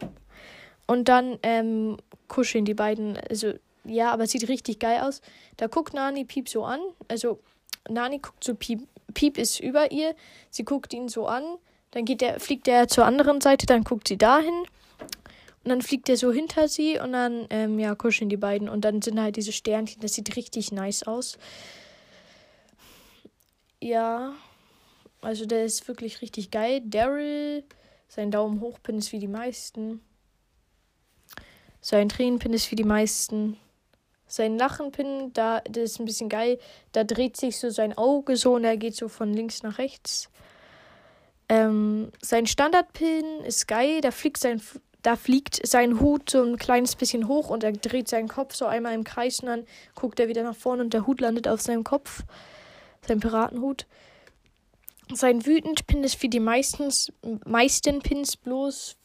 Und 0.87 1.09
dann 1.09 1.39
ähm, 1.43 1.99
kuscheln 2.29 2.65
die 2.65 2.75
beiden. 2.75 3.19
Also, 3.29 3.55
ja, 3.85 4.13
aber 4.13 4.27
sieht 4.27 4.49
richtig 4.49 4.79
geil 4.79 5.01
aus. 5.01 5.21
Da 5.57 5.67
guckt 5.67 5.95
Nani 5.95 6.25
Piep 6.25 6.49
so 6.49 6.65
an. 6.65 6.81
Also, 7.09 7.41
Nani 7.89 8.19
guckt 8.19 8.45
so 8.45 8.55
Piep. 8.55 8.87
Piep 9.15 9.39
ist 9.39 9.61
über 9.61 9.91
ihr. 9.91 10.15
Sie 10.51 10.65
guckt 10.65 10.93
ihn 10.93 11.09
so 11.09 11.27
an. 11.27 11.45
Dann 11.91 12.05
geht 12.05 12.21
der, 12.21 12.41
fliegt 12.41 12.69
er 12.69 12.89
zur 12.89 13.07
anderen 13.07 13.41
Seite. 13.41 13.67
Dann 13.67 13.85
guckt 13.85 14.09
sie 14.09 14.19
dahin. 14.19 14.65
Und 15.65 15.71
dann 15.71 15.83
fliegt 15.83 16.09
er 16.09 16.17
so 16.17 16.33
hinter 16.33 16.69
sie. 16.69 16.99
Und 16.99 17.13
dann, 17.13 17.47
ähm, 17.51 17.79
ja, 17.79 17.95
kuscheln 17.95 18.31
die 18.31 18.37
beiden. 18.37 18.69
Und 18.69 18.83
dann 18.85 19.03
sind 19.03 19.21
halt 19.21 19.37
diese 19.37 19.53
Sternchen. 19.53 20.01
Das 20.01 20.15
sieht 20.15 20.37
richtig 20.37 20.73
nice 20.73 21.03
aus. 21.03 21.39
Ja. 23.81 24.35
Also 25.21 25.47
der 25.47 25.65
ist 25.65 25.89
wirklich 25.89 26.23
richtig 26.23 26.51
geil. 26.51 26.81
Daryl, 26.85 27.65
sein 28.09 28.31
Daumen 28.31 28.61
hoch 28.61 28.79
Pin 28.83 28.99
ist 28.99 29.13
wie 29.13 29.19
die 29.19 29.29
meisten. 29.29 30.01
Sein 31.81 32.09
Tränenpin 32.09 32.53
ist 32.53 32.71
wie 32.71 32.77
die 32.77 32.85
meisten. 32.85 33.57
Sein 34.27 34.59
Lachenpin, 34.59 35.33
da, 35.33 35.61
das 35.61 35.85
ist 35.85 36.01
ein 36.01 36.05
bisschen 36.05 36.29
geil. 36.29 36.59
Da 36.93 37.05
dreht 37.05 37.37
sich 37.37 37.59
so 37.59 37.71
sein 37.71 37.97
Auge 37.97 38.37
so 38.37 38.55
und 38.55 38.65
er 38.65 38.77
geht 38.77 38.95
so 38.95 39.09
von 39.09 39.33
links 39.33 39.63
nach 39.63 39.79
rechts. 39.79 40.29
Ähm, 41.49 42.13
sein 42.21 42.47
Standardpin 42.47 43.41
ist 43.45 43.67
geil. 43.67 44.01
Da 44.03 44.11
fliegt 44.11 44.39
sein, 44.39 44.61
da 45.03 45.17
fliegt 45.17 45.67
sein 45.67 46.01
Hut 46.01 46.29
so 46.31 46.43
ein 46.43 46.59
kleines 46.59 46.95
bisschen 46.95 47.27
hoch 47.27 47.49
und 47.49 47.65
er 47.65 47.73
dreht 47.73 48.09
seinen 48.09 48.29
Kopf 48.29 48.55
so 48.55 48.67
einmal 48.67 48.95
im 48.95 49.05
Kreis 49.05 49.41
und 49.41 49.47
dann 49.47 49.67
guckt 49.95 50.21
er 50.21 50.29
wieder 50.29 50.43
nach 50.43 50.57
vorne 50.57 50.83
und 50.83 50.93
der 50.93 51.07
Hut 51.07 51.21
landet 51.21 51.49
auf 51.49 51.63
seinem 51.63 51.85
Kopf. 51.85 52.23
Sein 53.07 53.21
Piratenhut. 53.21 53.87
Sein 55.13 55.47
Wütend-Pin 55.47 56.05
ist 56.05 56.23
wie 56.23 56.29
die 56.29 56.41
meistens, 56.41 57.13
meisten 57.45 58.01
Pins 58.01 58.37
bloß, 58.37 58.97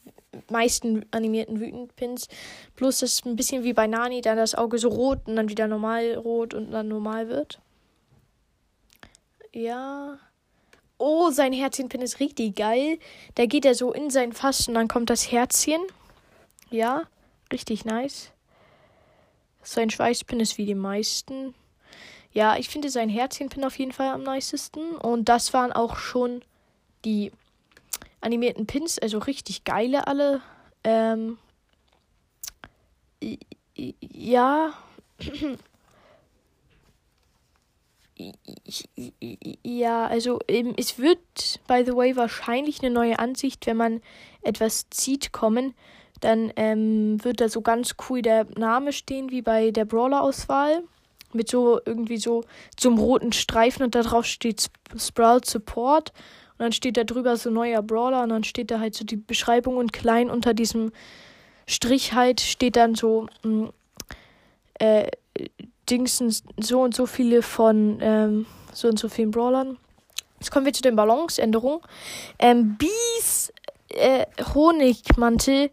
meisten 0.50 1.06
animierten 1.10 1.60
Wütend-Pins. 1.60 2.28
Bloß 2.76 3.00
das 3.00 3.14
ist 3.14 3.26
ein 3.26 3.36
bisschen 3.36 3.64
wie 3.64 3.72
bei 3.72 3.86
Nani, 3.86 4.20
da 4.20 4.34
das 4.34 4.54
Auge 4.54 4.78
so 4.78 4.88
rot 4.88 5.26
und 5.26 5.36
dann 5.36 5.48
wieder 5.48 5.66
normal 5.66 6.14
rot 6.14 6.52
und 6.54 6.70
dann 6.70 6.88
normal 6.88 7.28
wird. 7.28 7.60
Ja. 9.52 10.18
Oh, 10.98 11.30
sein 11.30 11.52
Herzchen-Pin 11.52 12.02
ist 12.02 12.20
richtig 12.20 12.56
geil. 12.56 12.98
Da 13.34 13.46
geht 13.46 13.64
er 13.64 13.74
so 13.74 13.92
in 13.92 14.10
sein 14.10 14.32
Fass 14.32 14.68
und 14.68 14.74
dann 14.74 14.88
kommt 14.88 15.10
das 15.10 15.30
Herzchen. 15.30 15.80
Ja, 16.70 17.04
richtig 17.52 17.84
nice. 17.84 18.32
Sein 19.62 19.90
Schweißpin 19.90 20.40
ist 20.40 20.58
wie 20.58 20.66
die 20.66 20.74
meisten. 20.74 21.54
Ja, 22.34 22.56
ich 22.56 22.68
finde 22.68 22.90
sein 22.90 23.08
Herzchenpin 23.08 23.64
auf 23.64 23.78
jeden 23.78 23.92
Fall 23.92 24.08
am 24.08 24.24
nicesten. 24.24 24.96
Und 24.96 25.28
das 25.28 25.54
waren 25.54 25.72
auch 25.72 25.96
schon 25.96 26.42
die 27.04 27.30
animierten 28.20 28.66
Pins, 28.66 28.98
also 28.98 29.18
richtig 29.18 29.62
geile 29.64 30.08
alle. 30.08 30.42
Ähm, 30.82 31.38
ja. 34.00 34.74
Ja, 39.62 40.06
also 40.06 40.40
ähm, 40.48 40.74
es 40.76 40.98
wird, 40.98 41.20
by 41.68 41.84
the 41.86 41.94
way, 41.94 42.16
wahrscheinlich 42.16 42.80
eine 42.80 42.92
neue 42.92 43.18
Ansicht, 43.18 43.66
wenn 43.66 43.76
man 43.76 44.00
etwas 44.42 44.90
zieht, 44.90 45.32
kommen. 45.32 45.74
Dann 46.20 46.52
ähm, 46.56 47.22
wird 47.24 47.40
da 47.40 47.48
so 47.48 47.60
ganz 47.60 47.94
cool 48.08 48.22
der 48.22 48.46
Name 48.58 48.92
stehen, 48.92 49.30
wie 49.30 49.42
bei 49.42 49.70
der 49.70 49.84
Brawler-Auswahl 49.84 50.82
mit 51.34 51.48
so 51.48 51.80
irgendwie 51.84 52.18
so 52.18 52.44
zum 52.76 52.98
roten 52.98 53.32
Streifen 53.32 53.84
und 53.84 53.94
da 53.94 54.02
drauf 54.02 54.24
steht 54.24 54.70
Sprout 54.96 55.40
Support 55.44 56.12
und 56.52 56.60
dann 56.60 56.72
steht 56.72 56.96
da 56.96 57.04
drüber 57.04 57.36
so 57.36 57.50
neuer 57.50 57.82
Brawler 57.82 58.22
und 58.22 58.28
dann 58.28 58.44
steht 58.44 58.70
da 58.70 58.78
halt 58.78 58.94
so 58.94 59.04
die 59.04 59.16
Beschreibung 59.16 59.76
und 59.76 59.92
klein 59.92 60.30
unter 60.30 60.54
diesem 60.54 60.92
Strich 61.66 62.12
halt 62.12 62.40
steht 62.40 62.76
dann 62.76 62.94
so 62.94 63.26
mh, 63.42 63.50
mm, 63.50 63.70
äh, 64.80 65.10
Dingsen 65.90 66.34
so 66.58 66.82
und 66.82 66.94
so 66.94 67.06
viele 67.06 67.42
von 67.42 67.98
ähm, 68.00 68.46
so 68.72 68.88
und 68.88 68.98
so 68.98 69.08
vielen 69.08 69.30
Brawlern. 69.30 69.78
Jetzt 70.40 70.50
kommen 70.50 70.66
wir 70.66 70.72
zu 70.72 70.82
den 70.82 70.96
Balanceänderungen. 70.96 71.80
Ähm, 72.38 72.76
Bees 72.76 73.52
äh, 73.88 74.26
Honigmantel 74.54 75.70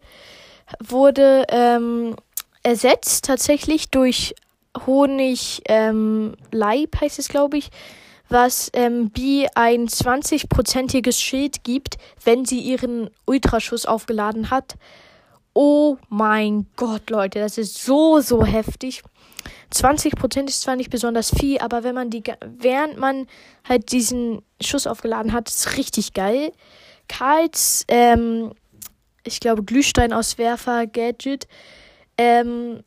wurde 0.80 1.44
ähm, 1.48 2.16
ersetzt 2.62 3.24
tatsächlich 3.24 3.90
durch 3.90 4.34
Honig 4.86 5.62
ähm, 5.66 6.34
Leib 6.50 7.00
heißt 7.00 7.18
es, 7.18 7.28
glaube 7.28 7.58
ich, 7.58 7.70
was 8.28 8.70
ähm, 8.72 9.10
Bi 9.10 9.46
ein 9.54 9.86
20-prozentiges 9.86 11.20
Schild 11.20 11.64
gibt, 11.64 11.98
wenn 12.24 12.44
sie 12.44 12.60
ihren 12.60 13.10
Ultraschuss 13.26 13.84
aufgeladen 13.84 14.50
hat. 14.50 14.76
Oh 15.54 15.98
mein 16.08 16.66
Gott, 16.76 17.10
Leute, 17.10 17.40
das 17.40 17.58
ist 17.58 17.84
so, 17.84 18.20
so 18.20 18.44
heftig. 18.44 19.02
20% 19.72 20.48
ist 20.48 20.62
zwar 20.62 20.76
nicht 20.76 20.90
besonders 20.90 21.30
viel, 21.30 21.58
aber 21.58 21.84
wenn 21.84 21.94
man 21.94 22.10
die, 22.10 22.22
während 22.40 22.98
man 22.98 23.26
halt 23.68 23.92
diesen 23.92 24.42
Schuss 24.60 24.86
aufgeladen 24.86 25.32
hat, 25.32 25.48
ist 25.48 25.76
richtig 25.76 26.14
geil. 26.14 26.52
Karls, 27.08 27.84
ähm, 27.88 28.52
ich 29.24 29.40
glaube, 29.40 29.62
Glühsteinauswerfer-Gadget, 29.62 31.46
ähm, 32.16 32.82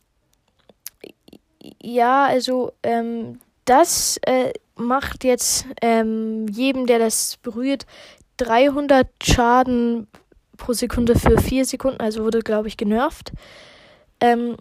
ja, 1.82 2.26
also 2.26 2.72
ähm, 2.82 3.40
das 3.64 4.18
äh, 4.22 4.52
macht 4.76 5.24
jetzt 5.24 5.66
ähm, 5.82 6.46
jedem, 6.48 6.86
der 6.86 6.98
das 6.98 7.36
berührt, 7.38 7.86
300 8.38 9.08
Schaden 9.22 10.06
pro 10.56 10.72
Sekunde 10.72 11.18
für 11.18 11.38
4 11.38 11.64
Sekunden, 11.64 12.00
also 12.00 12.24
wurde, 12.24 12.40
glaube 12.40 12.68
ich, 12.68 12.76
genervt. 12.76 13.32
Ähm, 14.20 14.56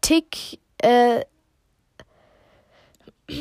Tick, 0.00 0.58
äh, 0.78 1.24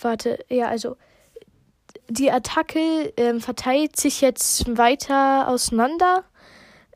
warte, 0.00 0.44
ja, 0.48 0.68
also 0.68 0.96
die 2.08 2.30
Attacke 2.30 3.12
ähm, 3.16 3.40
verteilt 3.40 3.96
sich 3.96 4.20
jetzt 4.20 4.76
weiter 4.78 5.48
auseinander. 5.48 6.24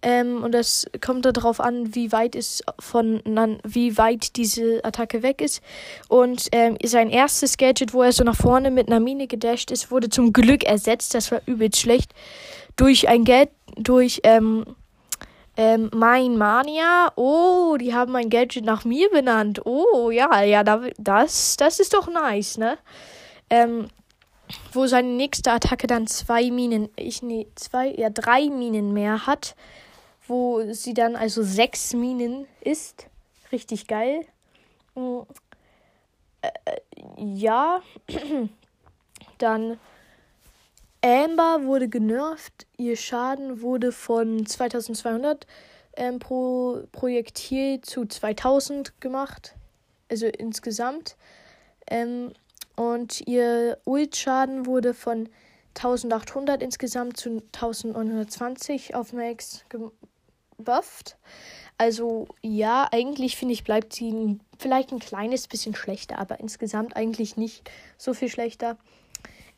Ähm, 0.02 0.42
und 0.42 0.52
das 0.52 0.86
kommt 1.00 1.24
darauf 1.24 1.60
an, 1.60 1.94
wie 1.94 2.10
weit 2.10 2.34
es 2.34 2.62
von, 2.80 3.22
wie 3.64 3.96
weit 3.96 4.36
diese 4.36 4.84
Attacke 4.84 5.22
weg 5.22 5.40
ist. 5.40 5.62
Und 6.08 6.48
ähm, 6.52 6.76
sein 6.84 7.08
erstes 7.08 7.56
Gadget, 7.56 7.94
wo 7.94 8.02
er 8.02 8.12
so 8.12 8.24
nach 8.24 8.36
vorne 8.36 8.70
mit 8.72 8.88
einer 8.88 9.00
Mine 9.00 9.28
gedasht 9.28 9.70
ist, 9.70 9.90
wurde 9.92 10.08
zum 10.08 10.32
Glück 10.32 10.64
ersetzt. 10.64 11.14
Das 11.14 11.30
war 11.30 11.40
übelst 11.46 11.80
schlecht. 11.80 12.12
Durch 12.76 13.08
ein 13.08 13.24
Gadget, 13.24 13.54
durch, 13.76 14.20
ähm, 14.24 14.64
ähm, 15.56 15.90
mein 15.94 16.36
Mania. 16.36 17.12
Oh, 17.14 17.76
die 17.78 17.94
haben 17.94 18.12
mein 18.12 18.30
Gadget 18.30 18.64
nach 18.64 18.84
mir 18.84 19.08
benannt. 19.10 19.64
Oh, 19.64 20.10
ja, 20.10 20.42
ja, 20.42 20.64
das, 20.64 21.56
das 21.56 21.78
ist 21.78 21.94
doch 21.94 22.08
nice, 22.08 22.58
ne? 22.58 22.78
Ähm, 23.50 23.88
wo 24.72 24.86
seine 24.86 25.08
nächste 25.08 25.52
Attacke 25.52 25.86
dann 25.86 26.06
zwei 26.06 26.50
Minen, 26.50 26.88
ich 26.96 27.22
nee, 27.22 27.46
zwei, 27.54 27.94
ja, 27.94 28.10
drei 28.10 28.48
Minen 28.48 28.92
mehr 28.92 29.26
hat 29.26 29.54
wo 30.26 30.72
sie 30.72 30.94
dann 30.94 31.16
also 31.16 31.42
sechs 31.42 31.94
Minen 31.94 32.46
ist. 32.60 33.06
Richtig 33.50 33.86
geil. 33.86 34.24
Mm. 34.94 35.20
Äh, 36.42 36.50
ja. 37.16 37.82
Dann 39.38 39.78
Amber 41.04 41.64
wurde 41.64 41.88
genervt. 41.88 42.66
Ihr 42.76 42.96
Schaden 42.96 43.60
wurde 43.60 43.90
von 43.90 44.46
2200 44.46 45.46
ähm, 45.96 46.18
pro 46.18 46.84
Projektil 46.92 47.80
zu 47.80 48.06
2000 48.06 49.00
gemacht. 49.00 49.54
Also 50.08 50.26
insgesamt. 50.26 51.16
Ähm, 51.88 52.32
und 52.76 53.26
ihr 53.26 53.78
Ult-Schaden 53.84 54.66
wurde 54.66 54.94
von 54.94 55.28
1800 55.74 56.62
insgesamt 56.62 57.16
zu 57.16 57.42
1920 57.54 58.94
auf 58.94 59.12
Max 59.12 59.64
gebufft. 60.62 61.16
Also 61.78 62.28
ja, 62.42 62.88
eigentlich 62.92 63.36
finde 63.36 63.54
ich, 63.54 63.64
bleibt 63.64 63.92
sie 63.92 64.38
vielleicht 64.58 64.92
ein 64.92 65.00
kleines 65.00 65.48
bisschen 65.48 65.74
schlechter, 65.74 66.18
aber 66.18 66.38
insgesamt 66.38 66.96
eigentlich 66.96 67.36
nicht 67.36 67.68
so 67.98 68.14
viel 68.14 68.28
schlechter. 68.28 68.76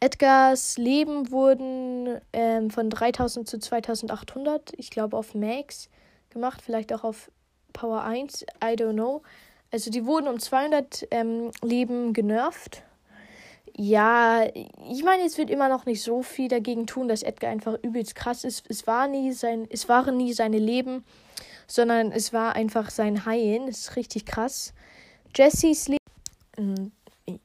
Edgars 0.00 0.78
Leben 0.78 1.30
wurden 1.30 2.20
ähm, 2.32 2.70
von 2.70 2.90
3000 2.90 3.48
zu 3.48 3.58
2800, 3.58 4.72
ich 4.76 4.90
glaube 4.90 5.16
auf 5.16 5.34
Max 5.34 5.88
gemacht, 6.30 6.62
vielleicht 6.62 6.92
auch 6.92 7.04
auf 7.04 7.30
Power 7.72 8.02
1, 8.02 8.42
I 8.62 8.74
don't 8.74 8.92
know. 8.92 9.22
Also 9.70 9.90
die 9.90 10.06
wurden 10.06 10.28
um 10.28 10.38
200 10.38 11.08
ähm, 11.10 11.50
Leben 11.62 12.12
genervt. 12.12 12.82
Ja, 13.76 14.44
ich 14.88 15.02
meine, 15.02 15.24
es 15.24 15.36
wird 15.36 15.50
immer 15.50 15.68
noch 15.68 15.84
nicht 15.84 16.02
so 16.02 16.22
viel 16.22 16.48
dagegen 16.48 16.86
tun, 16.86 17.08
dass 17.08 17.24
Edgar 17.24 17.50
einfach 17.50 17.76
übelst 17.82 18.14
krass 18.14 18.44
ist. 18.44 18.64
Es 18.68 18.86
war 18.86 19.08
nie 19.08 19.32
sein, 19.32 19.66
es 19.68 19.88
waren 19.88 20.16
nie 20.16 20.32
seine 20.32 20.58
Leben, 20.58 21.04
sondern 21.66 22.12
es 22.12 22.32
war 22.32 22.54
einfach 22.54 22.90
sein 22.90 23.26
Heilen. 23.26 23.66
Das 23.66 23.78
ist 23.78 23.96
richtig 23.96 24.26
krass. 24.26 24.72
Jessys 25.34 25.88
Leben. 25.88 25.98
Hm, 26.56 26.92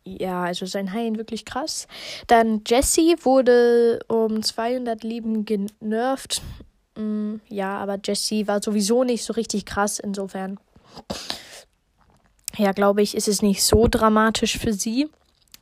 ja, 0.04 0.44
also 0.44 0.66
sein 0.66 0.94
Heilen 0.94 1.18
wirklich 1.18 1.46
krass. 1.46 1.88
Dann 2.28 2.62
Jesse 2.68 3.16
wurde 3.24 4.00
um 4.08 4.44
200 4.44 5.04
Leben 5.04 5.46
genervt. 5.46 6.42
Hm, 6.96 7.42
ja, 7.48 7.78
aber 7.78 7.98
Jesse 8.04 8.48
war 8.48 8.62
sowieso 8.62 9.04
nicht 9.04 9.24
so 9.24 9.34
richtig 9.34 9.66
krass, 9.66 10.00
insofern. 10.00 10.60
Ja, 12.58 12.74
glaube 12.74 13.02
ich, 13.02 13.16
ist 13.16 13.28
es 13.28 13.42
nicht 13.42 13.64
so 13.64 13.88
dramatisch 13.88 14.58
für 14.58 14.74
sie. 14.74 15.10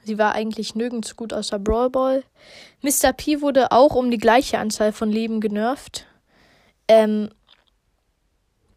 Sie 0.07 0.17
war 0.17 0.33
eigentlich 0.33 0.73
nirgends 0.73 1.17
gut 1.17 1.33
außer 1.33 1.59
Brawl 1.59 1.89
Ball. 1.89 2.23
Mr. 2.81 3.11
P 3.11 3.41
wurde 3.41 3.73
auch 3.73 3.93
um 3.93 4.09
die 4.09 4.17
gleiche 4.17 4.57
Anzahl 4.57 4.93
von 4.93 5.11
Leben 5.11 5.41
genervt. 5.41 6.07
Ähm, 6.87 7.29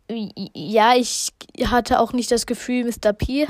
ja, 0.09 0.97
ich 0.97 1.33
hatte 1.67 2.01
auch 2.01 2.13
nicht 2.13 2.33
das 2.33 2.47
Gefühl, 2.47 2.85
Mr. 2.85 3.13
P 3.13 3.47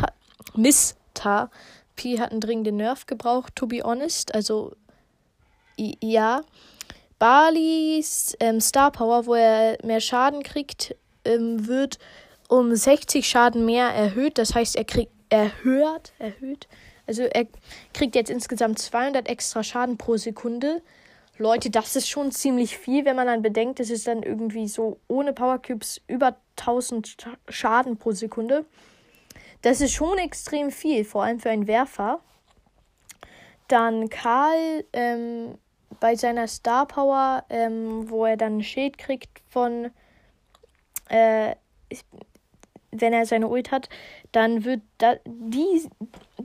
Mr. 0.54 1.50
P 1.96 2.20
hat 2.20 2.32
einen 2.32 2.42
dringenden 2.42 2.76
Nerv 2.76 3.06
gebraucht, 3.06 3.56
to 3.56 3.66
be 3.66 3.82
honest. 3.82 4.34
Also, 4.34 4.76
ja. 5.78 6.42
Barleys 7.18 8.36
ähm, 8.40 8.60
Star 8.60 8.92
Power, 8.92 9.24
wo 9.24 9.32
er 9.32 9.78
mehr 9.82 10.02
Schaden 10.02 10.42
kriegt, 10.42 10.94
ähm, 11.24 11.66
wird 11.66 11.98
um 12.48 12.76
60 12.76 13.26
Schaden 13.26 13.64
mehr 13.64 13.86
erhöht. 13.88 14.36
Das 14.36 14.54
heißt, 14.54 14.76
er 14.76 14.84
kriegt 14.84 15.12
erhöht, 15.30 16.12
erhöht 16.18 16.68
also 17.10 17.24
er 17.24 17.48
kriegt 17.92 18.14
jetzt 18.14 18.30
insgesamt 18.30 18.78
200 18.78 19.28
extra 19.28 19.64
Schaden 19.64 19.98
pro 19.98 20.16
Sekunde. 20.16 20.80
Leute, 21.38 21.68
das 21.68 21.96
ist 21.96 22.08
schon 22.08 22.30
ziemlich 22.30 22.78
viel, 22.78 23.04
wenn 23.04 23.16
man 23.16 23.26
dann 23.26 23.42
bedenkt, 23.42 23.80
es 23.80 23.90
ist 23.90 24.06
dann 24.06 24.22
irgendwie 24.22 24.68
so 24.68 25.00
ohne 25.08 25.32
Power 25.32 25.60
Cubes 25.60 26.00
über 26.06 26.36
1000 26.56 27.16
Schaden 27.48 27.96
pro 27.96 28.12
Sekunde. 28.12 28.64
Das 29.62 29.80
ist 29.80 29.92
schon 29.92 30.18
extrem 30.18 30.70
viel, 30.70 31.04
vor 31.04 31.24
allem 31.24 31.40
für 31.40 31.50
einen 31.50 31.66
Werfer. 31.66 32.20
Dann 33.66 34.08
Karl 34.08 34.84
ähm, 34.92 35.58
bei 35.98 36.14
seiner 36.14 36.46
Star 36.46 36.86
Power, 36.86 37.44
ähm, 37.50 38.08
wo 38.08 38.24
er 38.24 38.36
dann 38.36 38.58
ein 38.58 38.62
Schild 38.62 38.98
kriegt 38.98 39.42
von, 39.48 39.90
äh, 41.08 41.56
wenn 42.92 43.12
er 43.12 43.26
seine 43.26 43.48
Ult 43.48 43.72
hat, 43.72 43.88
dann 44.30 44.64
wird 44.64 44.82
da, 44.98 45.16
die, 45.26 45.90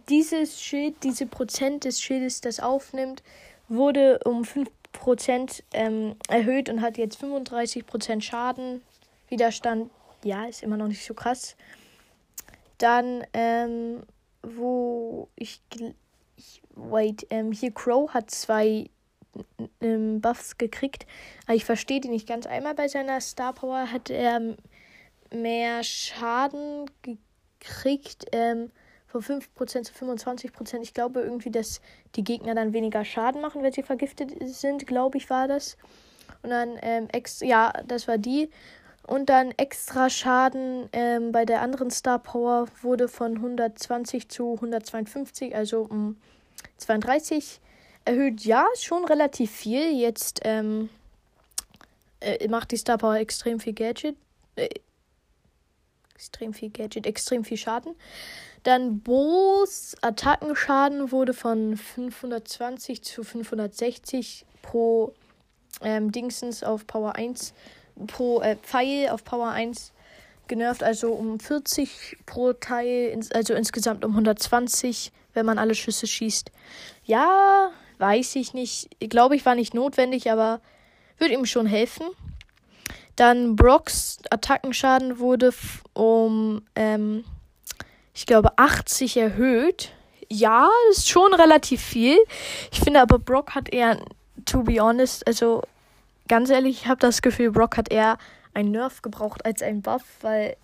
dieses 0.09 0.61
Schild, 0.61 1.03
diese 1.03 1.25
Prozent 1.25 1.83
des 1.83 2.01
Schildes, 2.01 2.41
das 2.41 2.59
aufnimmt, 2.59 3.23
wurde 3.67 4.19
um 4.25 4.43
5% 4.43 5.63
ähm, 5.73 6.15
erhöht 6.29 6.69
und 6.69 6.81
hat 6.81 6.97
jetzt 6.97 7.21
35% 7.21 8.21
Schadenwiderstand. 8.21 9.89
Ja, 10.23 10.45
ist 10.45 10.63
immer 10.63 10.77
noch 10.77 10.87
nicht 10.87 11.05
so 11.05 11.13
krass. 11.13 11.55
Dann, 12.77 13.23
ähm, 13.33 14.03
wo 14.41 15.29
ich, 15.35 15.61
ich 16.35 16.61
wait, 16.75 17.25
ähm, 17.29 17.51
hier 17.51 17.71
Crow 17.71 18.13
hat 18.13 18.31
zwei 18.31 18.89
ähm, 19.81 20.21
Buffs 20.21 20.57
gekriegt, 20.57 21.05
aber 21.45 21.55
ich 21.55 21.65
verstehe 21.65 22.01
die 22.01 22.09
nicht 22.09 22.27
ganz. 22.27 22.45
Einmal 22.45 22.75
bei 22.75 22.87
seiner 22.87 23.21
Star 23.21 23.53
Power 23.53 23.91
hat 23.91 24.09
er 24.09 24.55
mehr 25.33 25.83
Schaden 25.83 26.89
gekriegt. 27.01 28.25
Ähm, 28.31 28.71
von 29.21 29.41
5% 29.41 29.84
zu 29.84 29.93
25%. 29.93 30.82
Ich 30.82 30.93
glaube 30.93 31.21
irgendwie, 31.21 31.51
dass 31.51 31.82
die 32.15 32.23
Gegner 32.23 32.56
dann 32.56 32.73
weniger 32.73 33.06
Schaden 33.06 33.41
machen, 33.41 33.63
wenn 33.63 33.71
sie 33.71 33.84
vergiftet 33.84 34.32
sind, 34.41 34.88
glaube 34.88 35.17
ich, 35.17 35.30
war 35.30 35.47
das. 35.47 35.78
Und 36.43 36.49
dann 36.49 36.78
ähm, 36.82 37.08
extra, 37.12 37.45
ja, 37.45 37.73
das 37.88 38.08
war 38.08 38.17
die. 38.17 38.49
Und 39.08 39.30
dann 39.30 39.51
extra 39.58 40.10
Schaden 40.10 40.89
ähm, 40.91 41.32
bei 41.32 41.45
der 41.45 41.62
anderen 41.62 41.91
Star 41.91 42.19
Power 42.19 42.67
wurde 42.82 43.08
von 43.08 43.36
120 43.36 44.30
zu 44.30 44.54
152, 44.56 45.56
also 45.56 45.82
um 45.82 46.17
32 46.78 47.62
erhöht. 48.04 48.41
Ja, 48.41 48.65
schon 48.80 49.06
relativ 49.06 49.51
viel. 49.51 49.91
Jetzt 49.91 50.41
ähm, 50.43 50.89
äh, 52.19 52.47
macht 52.47 52.71
die 52.71 52.78
Star 52.78 52.97
Power 52.97 53.15
extrem 53.15 53.60
viel 53.60 53.73
Gadget. 53.73 54.17
Äh, 54.56 54.69
extrem 56.15 56.54
viel 56.54 56.69
Gadget, 56.71 57.06
extrem 57.06 57.43
viel 57.43 57.58
Schaden. 57.58 57.93
Dann 58.65 59.01
Bo's 59.01 59.95
Attackenschaden 60.01 61.12
wurde 61.12 61.36
von 61.36 61.78
520 61.78 63.04
zu 63.04 63.23
560 63.23 64.47
pro 64.63 65.13
ähm, 65.84 66.12
Dingsens 66.12 66.63
auf 66.63 66.88
Power 66.88 67.15
1, 67.15 67.54
pro 68.08 68.41
äh, 68.41 68.56
Pfeil 68.56 69.10
auf 69.10 69.23
Power 69.23 69.49
1 69.49 69.93
genervt, 70.47 70.82
also 70.82 71.12
um 71.12 71.39
40 71.39 72.17
pro 72.25 72.54
Teil, 72.54 73.19
also 73.36 73.54
insgesamt 73.54 74.04
um 74.04 74.13
120, 74.13 75.12
wenn 75.36 75.45
man 75.45 75.60
alle 75.60 75.75
Schüsse 75.75 76.08
schießt. 76.08 76.51
Ja, 77.04 77.69
weiß 77.99 78.36
ich 78.36 78.56
nicht. 78.56 78.89
Glaube 78.99 79.36
ich, 79.36 79.45
war 79.45 79.54
nicht 79.54 79.75
notwendig, 79.75 80.32
aber 80.32 80.60
würde 81.19 81.36
ihm 81.36 81.45
schon 81.45 81.67
helfen. 81.67 82.08
Dann 83.15 83.56
Brocks 83.56 84.17
Attackenschaden 84.32 85.19
wurde 85.19 85.54
um, 85.93 86.63
ähm, 86.75 87.23
ich 88.15 88.25
glaube, 88.25 88.58
80 88.58 89.17
erhöht. 89.17 89.91
Ja, 90.30 90.69
ist 90.89 91.08
schon 91.08 91.34
relativ 91.34 91.82
viel. 91.82 92.17
Ich 92.71 92.80
finde 92.80 93.01
aber, 93.01 93.19
Brock 93.19 93.54
hat 93.54 93.69
eher, 93.69 93.99
to 94.45 94.63
be 94.63 94.80
honest, 94.80 95.28
also 95.28 95.62
ganz 96.28 96.49
ehrlich, 96.49 96.82
ich 96.82 96.88
habe 96.88 96.99
das 96.99 97.21
Gefühl, 97.21 97.51
Brock 97.51 97.78
hat 97.78 97.91
eher 97.91 98.17
ein 98.54 98.71
Nerf 98.71 99.01
gebraucht 99.01 99.45
als 99.45 99.62
ein 99.62 99.82
Buff, 99.82 100.04
weil 100.21 100.56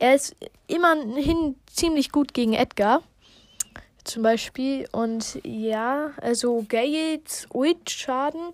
er 0.00 0.14
ist 0.14 0.34
immerhin 0.66 1.56
ziemlich 1.66 2.10
gut 2.10 2.34
gegen 2.34 2.54
Edgar. 2.54 3.02
Zum 4.02 4.22
Beispiel. 4.22 4.86
Und 4.92 5.40
ja, 5.44 6.10
also 6.20 6.64
Gales 6.68 7.46
Ult-Schaden 7.52 8.52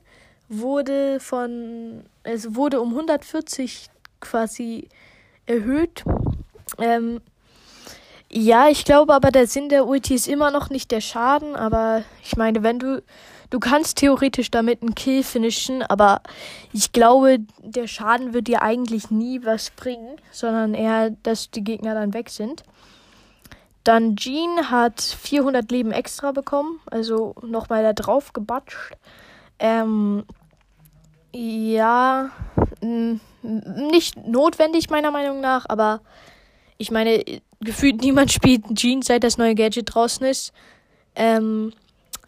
wurde 0.49 1.21
von, 1.21 2.05
es 2.25 2.55
wurde 2.55 2.81
um 2.81 2.91
140 2.91 3.89
quasi 4.21 4.89
erhöht. 5.47 6.05
Ähm, 6.79 7.21
ja, 8.33 8.69
ich 8.69 8.85
glaube 8.85 9.12
aber, 9.12 9.31
der 9.31 9.47
Sinn 9.47 9.69
der 9.69 9.87
Ulti 9.87 10.14
ist 10.14 10.29
immer 10.29 10.51
noch 10.51 10.71
nicht 10.71 10.90
der 10.93 11.01
Schaden, 11.01 11.57
aber 11.57 12.05
ich 12.23 12.37
meine, 12.37 12.62
wenn 12.62 12.79
du, 12.79 13.03
du 13.51 13.59
kannst 13.59 13.99
theoretisch 13.99 14.51
damit 14.53 14.83
einen 14.83 14.95
Kill 14.95 15.25
finishen, 15.25 15.83
aber 15.83 16.23
ich 16.73 16.93
glaube, 16.93 17.38
der 17.59 17.88
Schaden 17.88 18.33
wird 18.33 18.47
dir 18.47 18.62
eigentlich 18.62 19.11
nie 19.11 19.45
was 19.45 19.71
bringen, 19.71 20.16
sondern 20.31 20.75
eher, 20.75 21.11
dass 21.23 21.51
die 21.51 21.64
Gegner 21.64 21.95
dann 21.95 22.14
weg 22.14 22.31
sind. 22.31 22.62
Dann 23.83 24.14
Jean 24.14 24.71
hat 24.71 25.01
400 25.01 25.69
Leben 25.73 25.90
extra 25.90 26.31
bekommen, 26.31 26.81
also 26.88 27.35
nochmal 27.43 27.83
da 27.83 27.95
drauf 27.95 28.33
gebatscht. 28.33 28.93
Ähm, 29.59 30.25
ja, 31.33 32.31
nicht 33.43 34.16
notwendig 34.27 34.90
meiner 34.90 35.11
Meinung 35.11 35.40
nach, 35.40 35.66
aber 35.69 36.01
ich 36.81 36.90
meine, 36.90 37.23
gefühlt 37.61 38.01
niemand 38.01 38.33
spielt 38.33 38.75
Jeans, 38.75 39.07
seit 39.07 39.23
das 39.23 39.37
neue 39.37 39.55
Gadget 39.55 39.95
draußen 39.95 40.27
ist. 40.27 40.55
Ähm, 41.14 41.75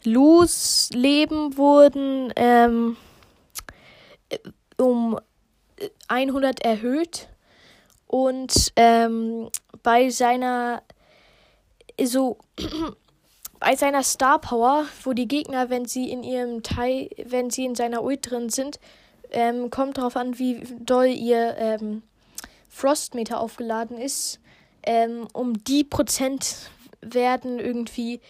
Lus 0.04 0.90
Leben 0.92 1.56
wurden 1.56 2.30
ähm, 2.36 2.98
um 4.76 5.18
100 6.08 6.62
erhöht 6.62 7.28
und 8.06 8.72
ähm, 8.76 9.48
bei 9.82 10.10
seiner 10.10 10.82
so 12.02 12.36
bei 13.58 13.74
seiner 13.74 14.02
Star 14.02 14.38
Power, 14.38 14.84
wo 15.02 15.14
die 15.14 15.28
Gegner, 15.28 15.70
wenn 15.70 15.86
sie 15.86 16.10
in 16.10 16.22
ihrem 16.22 16.62
Teil, 16.62 17.08
wenn 17.24 17.48
sie 17.48 17.64
in 17.64 17.74
seiner 17.74 18.02
Ult 18.02 18.30
drin 18.30 18.50
sind, 18.50 18.78
ähm, 19.30 19.70
kommt 19.70 19.96
darauf 19.96 20.16
an, 20.16 20.38
wie 20.38 20.60
doll 20.80 21.06
ihr 21.06 21.56
ähm, 21.56 22.02
Frostmeter 22.72 23.38
aufgeladen 23.38 23.98
ist. 23.98 24.40
Ähm, 24.82 25.28
um 25.32 25.62
die 25.62 25.84
Prozent 25.84 26.70
werden 27.00 27.58
irgendwie 27.60 28.20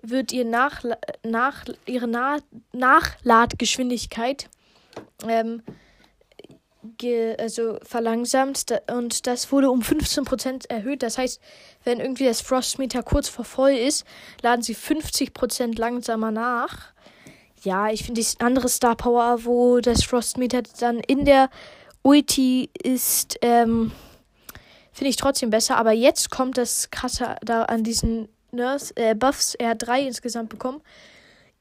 wird 0.00 0.32
ihr 0.32 0.44
nach, 0.44 0.84
nach 1.24 1.64
ihre 1.84 2.06
nach, 2.06 2.38
Nachladgeschwindigkeit 2.72 4.48
ähm, 5.26 5.62
ge, 6.96 7.36
also 7.36 7.78
verlangsamt 7.82 8.66
und 8.90 9.26
das 9.26 9.50
wurde 9.50 9.70
um 9.70 9.80
15% 9.80 10.70
erhöht. 10.70 11.02
Das 11.02 11.18
heißt, 11.18 11.40
wenn 11.82 11.98
irgendwie 11.98 12.24
das 12.24 12.40
Frostmeter 12.40 13.02
kurz 13.02 13.28
vor 13.28 13.44
voll 13.44 13.72
ist, 13.72 14.06
laden 14.40 14.62
sie 14.62 14.76
50% 14.76 15.76
langsamer 15.76 16.30
nach. 16.30 16.92
Ja, 17.64 17.90
ich 17.90 18.04
finde 18.04 18.20
die 18.20 18.40
andere 18.40 18.68
Star 18.68 18.94
Power, 18.94 19.44
wo 19.44 19.80
das 19.80 20.04
Frostmeter 20.04 20.62
dann 20.78 21.00
in 21.00 21.24
der 21.24 21.50
Ulti 22.02 22.70
ist, 22.82 23.38
ähm, 23.42 23.92
finde 24.92 25.10
ich 25.10 25.16
trotzdem 25.16 25.50
besser. 25.50 25.76
Aber 25.76 25.92
jetzt 25.92 26.30
kommt 26.30 26.58
das 26.58 26.90
krasse 26.90 27.36
da 27.42 27.64
an 27.64 27.84
diesen 27.84 28.28
Nurse, 28.50 28.92
äh, 28.96 29.14
Buffs. 29.14 29.54
Er 29.54 29.70
hat 29.70 29.86
drei 29.86 30.02
insgesamt 30.02 30.48
bekommen. 30.48 30.80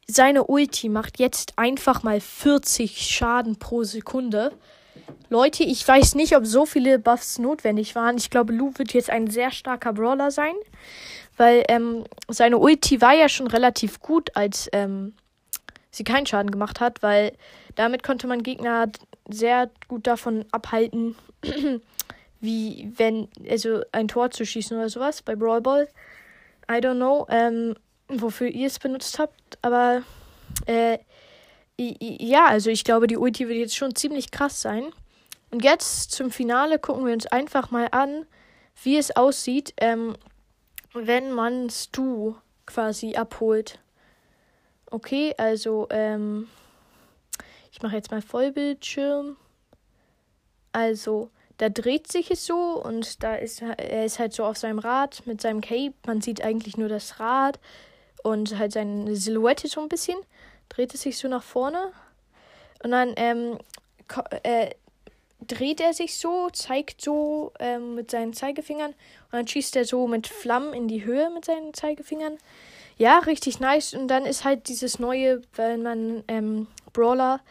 Seine 0.07 0.45
Ulti 0.45 0.87
macht 0.89 1.19
jetzt 1.19 1.53
einfach 1.57 2.03
mal 2.03 2.21
40 2.21 3.01
Schaden 3.01 3.57
pro 3.57 3.83
Sekunde. 3.83 4.53
Leute, 5.29 5.63
ich 5.63 5.85
weiß 5.85 6.15
nicht, 6.15 6.35
ob 6.35 6.45
so 6.45 6.65
viele 6.65 6.97
Buffs 6.99 7.39
notwendig 7.39 7.95
waren. 7.95 8.17
Ich 8.17 8.29
glaube, 8.29 8.53
Lou 8.53 8.71
wird 8.77 8.93
jetzt 8.93 9.09
ein 9.09 9.29
sehr 9.29 9.51
starker 9.51 9.93
Brawler 9.93 10.31
sein. 10.31 10.55
Weil 11.35 11.63
ähm, 11.67 12.05
seine 12.29 12.57
Ulti 12.57 13.01
war 13.01 13.13
ja 13.13 13.29
schon 13.29 13.47
relativ 13.47 13.99
gut, 13.99 14.35
als 14.35 14.69
ähm, 14.71 15.13
sie 15.91 16.03
keinen 16.03 16.25
Schaden 16.25 16.51
gemacht 16.51 16.79
hat. 16.79 17.01
Weil 17.03 17.33
damit 17.75 18.03
konnte 18.03 18.27
man 18.27 18.43
Gegner 18.43 18.87
sehr 19.29 19.69
gut 19.87 20.07
davon 20.07 20.45
abhalten, 20.51 21.15
wie 22.39 22.91
wenn, 22.95 23.27
also 23.49 23.81
ein 23.91 24.07
Tor 24.07 24.31
zu 24.31 24.45
schießen 24.45 24.77
oder 24.77 24.89
sowas 24.89 25.21
bei 25.21 25.35
Brawl 25.35 25.61
Ball. 25.61 25.87
I 26.69 26.75
don't 26.75 26.95
know, 26.95 27.25
ähm, 27.29 27.75
wofür 28.09 28.47
ihr 28.47 28.67
es 28.67 28.79
benutzt 28.79 29.19
habt, 29.19 29.57
aber 29.61 30.03
äh, 30.65 30.97
ja, 31.77 32.47
also 32.47 32.69
ich 32.69 32.83
glaube, 32.83 33.07
die 33.07 33.17
Ulti 33.17 33.47
wird 33.47 33.59
jetzt 33.59 33.75
schon 33.75 33.95
ziemlich 33.95 34.31
krass 34.31 34.61
sein. 34.61 34.91
Und 35.51 35.63
jetzt 35.63 36.11
zum 36.11 36.31
Finale 36.31 36.79
gucken 36.79 37.05
wir 37.05 37.13
uns 37.13 37.27
einfach 37.27 37.71
mal 37.71 37.87
an, 37.91 38.25
wie 38.83 38.97
es 38.97 39.15
aussieht, 39.15 39.73
ähm, 39.77 40.15
wenn 40.93 41.31
man 41.31 41.69
Stu 41.69 42.35
quasi 42.65 43.15
abholt. 43.15 43.79
Okay, 44.89 45.33
also 45.37 45.87
ähm, 45.89 46.47
ich 47.71 47.81
mache 47.81 47.95
jetzt 47.95 48.11
mal 48.11 48.21
Vollbildschirm. 48.21 49.35
Also, 50.71 51.29
da 51.57 51.69
dreht 51.69 52.11
sich 52.11 52.31
es 52.31 52.45
so 52.45 52.81
und 52.83 53.23
da 53.23 53.35
ist 53.35 53.61
er 53.61 54.05
ist 54.05 54.19
halt 54.19 54.33
so 54.33 54.45
auf 54.45 54.57
seinem 54.57 54.79
Rad 54.79 55.23
mit 55.25 55.41
seinem 55.41 55.61
Cape. 55.61 55.93
Man 56.05 56.21
sieht 56.21 56.41
eigentlich 56.41 56.77
nur 56.77 56.87
das 56.87 57.19
Rad 57.19 57.59
und 58.23 58.57
halt 58.57 58.71
seine 58.73 59.15
Silhouette 59.15 59.67
so 59.67 59.81
ein 59.81 59.89
bisschen. 59.89 60.17
Dreht 60.69 60.93
es 60.93 61.01
sich 61.01 61.17
so 61.17 61.27
nach 61.27 61.43
vorne 61.43 61.91
und 62.83 62.91
dann 62.91 63.13
ähm, 63.15 63.57
äh, 64.43 64.71
dreht 65.45 65.81
er 65.81 65.93
sich 65.93 66.17
so, 66.17 66.49
zeigt 66.51 67.01
so 67.01 67.51
ähm, 67.59 67.95
mit 67.95 68.11
seinen 68.11 68.33
Zeigefingern 68.33 68.91
und 68.91 69.33
dann 69.33 69.47
schießt 69.47 69.75
er 69.75 69.85
so 69.85 70.07
mit 70.07 70.27
Flammen 70.27 70.73
in 70.73 70.87
die 70.87 71.05
Höhe 71.05 71.29
mit 71.29 71.45
seinen 71.45 71.73
Zeigefingern. 71.73 72.37
Ja, 72.97 73.19
richtig 73.19 73.59
nice. 73.59 73.93
Und 73.93 74.07
dann 74.07 74.25
ist 74.25 74.43
halt 74.43 74.67
dieses 74.67 74.99
neue, 74.99 75.41
wenn 75.55 75.83
man 75.83 76.23
ähm, 76.27 76.67
Brawler 76.93 77.41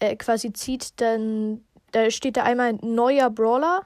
äh, 0.00 0.16
quasi 0.16 0.52
zieht, 0.52 1.00
dann 1.00 1.62
da 1.92 2.10
steht 2.10 2.36
da 2.36 2.42
einmal 2.42 2.74
neuer 2.82 3.30
Brawler, 3.30 3.82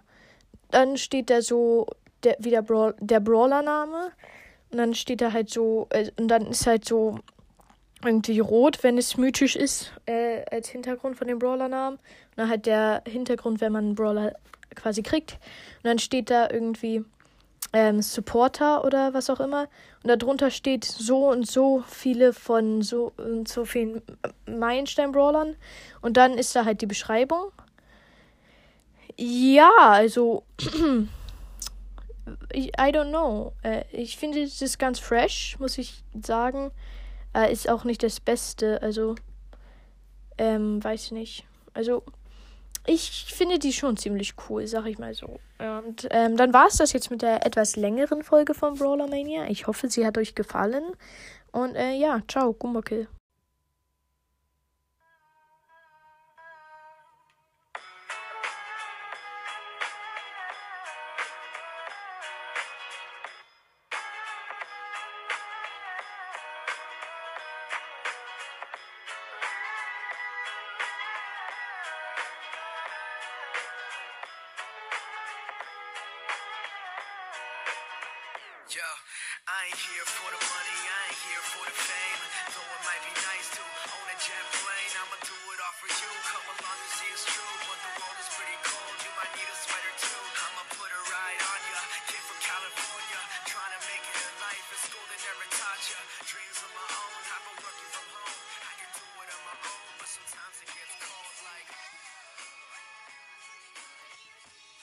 dann 0.70 0.96
steht 0.96 1.30
da 1.30 1.42
so 1.42 1.86
der, 2.24 2.36
wieder 2.40 2.62
Brawl, 2.62 2.96
der 3.00 3.20
Brawler-Name 3.20 4.10
und 4.70 4.78
dann 4.78 4.94
steht 4.94 5.20
da 5.20 5.32
halt 5.32 5.50
so, 5.50 5.86
äh, 5.90 6.10
und 6.18 6.28
dann 6.28 6.46
ist 6.46 6.66
halt 6.66 6.84
so 6.84 7.18
irgendwie 8.04 8.40
rot, 8.40 8.82
wenn 8.82 8.98
es 8.98 9.16
mythisch 9.16 9.56
ist, 9.56 9.92
äh, 10.06 10.42
als 10.50 10.68
Hintergrund 10.70 11.16
von 11.16 11.28
dem 11.28 11.38
Brawler-Namen. 11.38 11.98
Und 11.98 12.02
dann 12.36 12.48
halt 12.48 12.66
der 12.66 13.02
Hintergrund, 13.06 13.60
wenn 13.60 13.72
man 13.72 13.84
einen 13.84 13.94
Brawler 13.94 14.34
quasi 14.74 15.02
kriegt. 15.02 15.32
Und 15.32 15.84
dann 15.84 15.98
steht 15.98 16.30
da 16.30 16.48
irgendwie 16.50 17.04
ähm, 17.72 18.02
Supporter 18.02 18.84
oder 18.84 19.14
was 19.14 19.30
auch 19.30 19.40
immer. 19.40 19.68
Und 20.02 20.08
darunter 20.08 20.50
steht 20.50 20.84
so 20.84 21.28
und 21.28 21.46
so 21.46 21.84
viele 21.86 22.32
von 22.32 22.82
so 22.82 23.12
und 23.16 23.48
so 23.48 23.64
vielen 23.64 24.02
Meilenstein-Brawlern. 24.46 25.56
Und 26.00 26.16
dann 26.16 26.34
ist 26.34 26.54
da 26.56 26.64
halt 26.64 26.80
die 26.80 26.86
Beschreibung. 26.86 27.52
Ja, 29.16 29.70
also. 29.78 30.44
I 32.54 32.70
don't 32.92 33.10
know. 33.10 33.52
Äh, 33.62 33.84
ich 33.92 34.16
finde, 34.16 34.42
es 34.42 34.62
ist 34.62 34.78
ganz 34.78 34.98
fresh, 34.98 35.56
muss 35.58 35.78
ich 35.78 36.04
sagen. 36.20 36.70
Äh, 37.34 37.52
ist 37.52 37.68
auch 37.68 37.84
nicht 37.84 38.02
das 38.02 38.20
Beste. 38.20 38.80
Also, 38.82 39.14
ähm, 40.38 40.82
weiß 40.82 41.10
nicht. 41.12 41.44
Also, 41.74 42.02
ich 42.86 43.26
finde 43.28 43.58
die 43.58 43.72
schon 43.72 43.96
ziemlich 43.96 44.34
cool, 44.48 44.66
sag 44.66 44.86
ich 44.86 44.98
mal 44.98 45.14
so. 45.14 45.38
Und 45.58 46.08
ähm, 46.10 46.36
dann 46.36 46.52
war 46.52 46.66
es 46.66 46.76
das 46.76 46.92
jetzt 46.92 47.10
mit 47.10 47.22
der 47.22 47.44
etwas 47.46 47.76
längeren 47.76 48.22
Folge 48.22 48.54
von 48.54 48.74
Brawler 48.74 49.06
Mania. 49.06 49.46
Ich 49.48 49.66
hoffe, 49.66 49.88
sie 49.88 50.06
hat 50.06 50.16
euch 50.18 50.34
gefallen. 50.34 50.84
Und 51.52 51.74
äh, 51.74 51.92
ja, 51.92 52.22
ciao, 52.28 52.52
Gumbakill. 52.52 53.08
Yo, 78.70 78.78
I 79.50 79.66
ain't 79.66 79.82
here 79.82 80.06
for 80.06 80.30
the 80.30 80.38
money, 80.46 80.78
I 80.78 81.10
ain't 81.10 81.20
here 81.26 81.42
for 81.42 81.64
the 81.66 81.74
fame. 81.74 82.22
Though 82.54 82.70
it 82.70 82.82
might 82.86 83.02
be 83.02 83.10
nice 83.26 83.39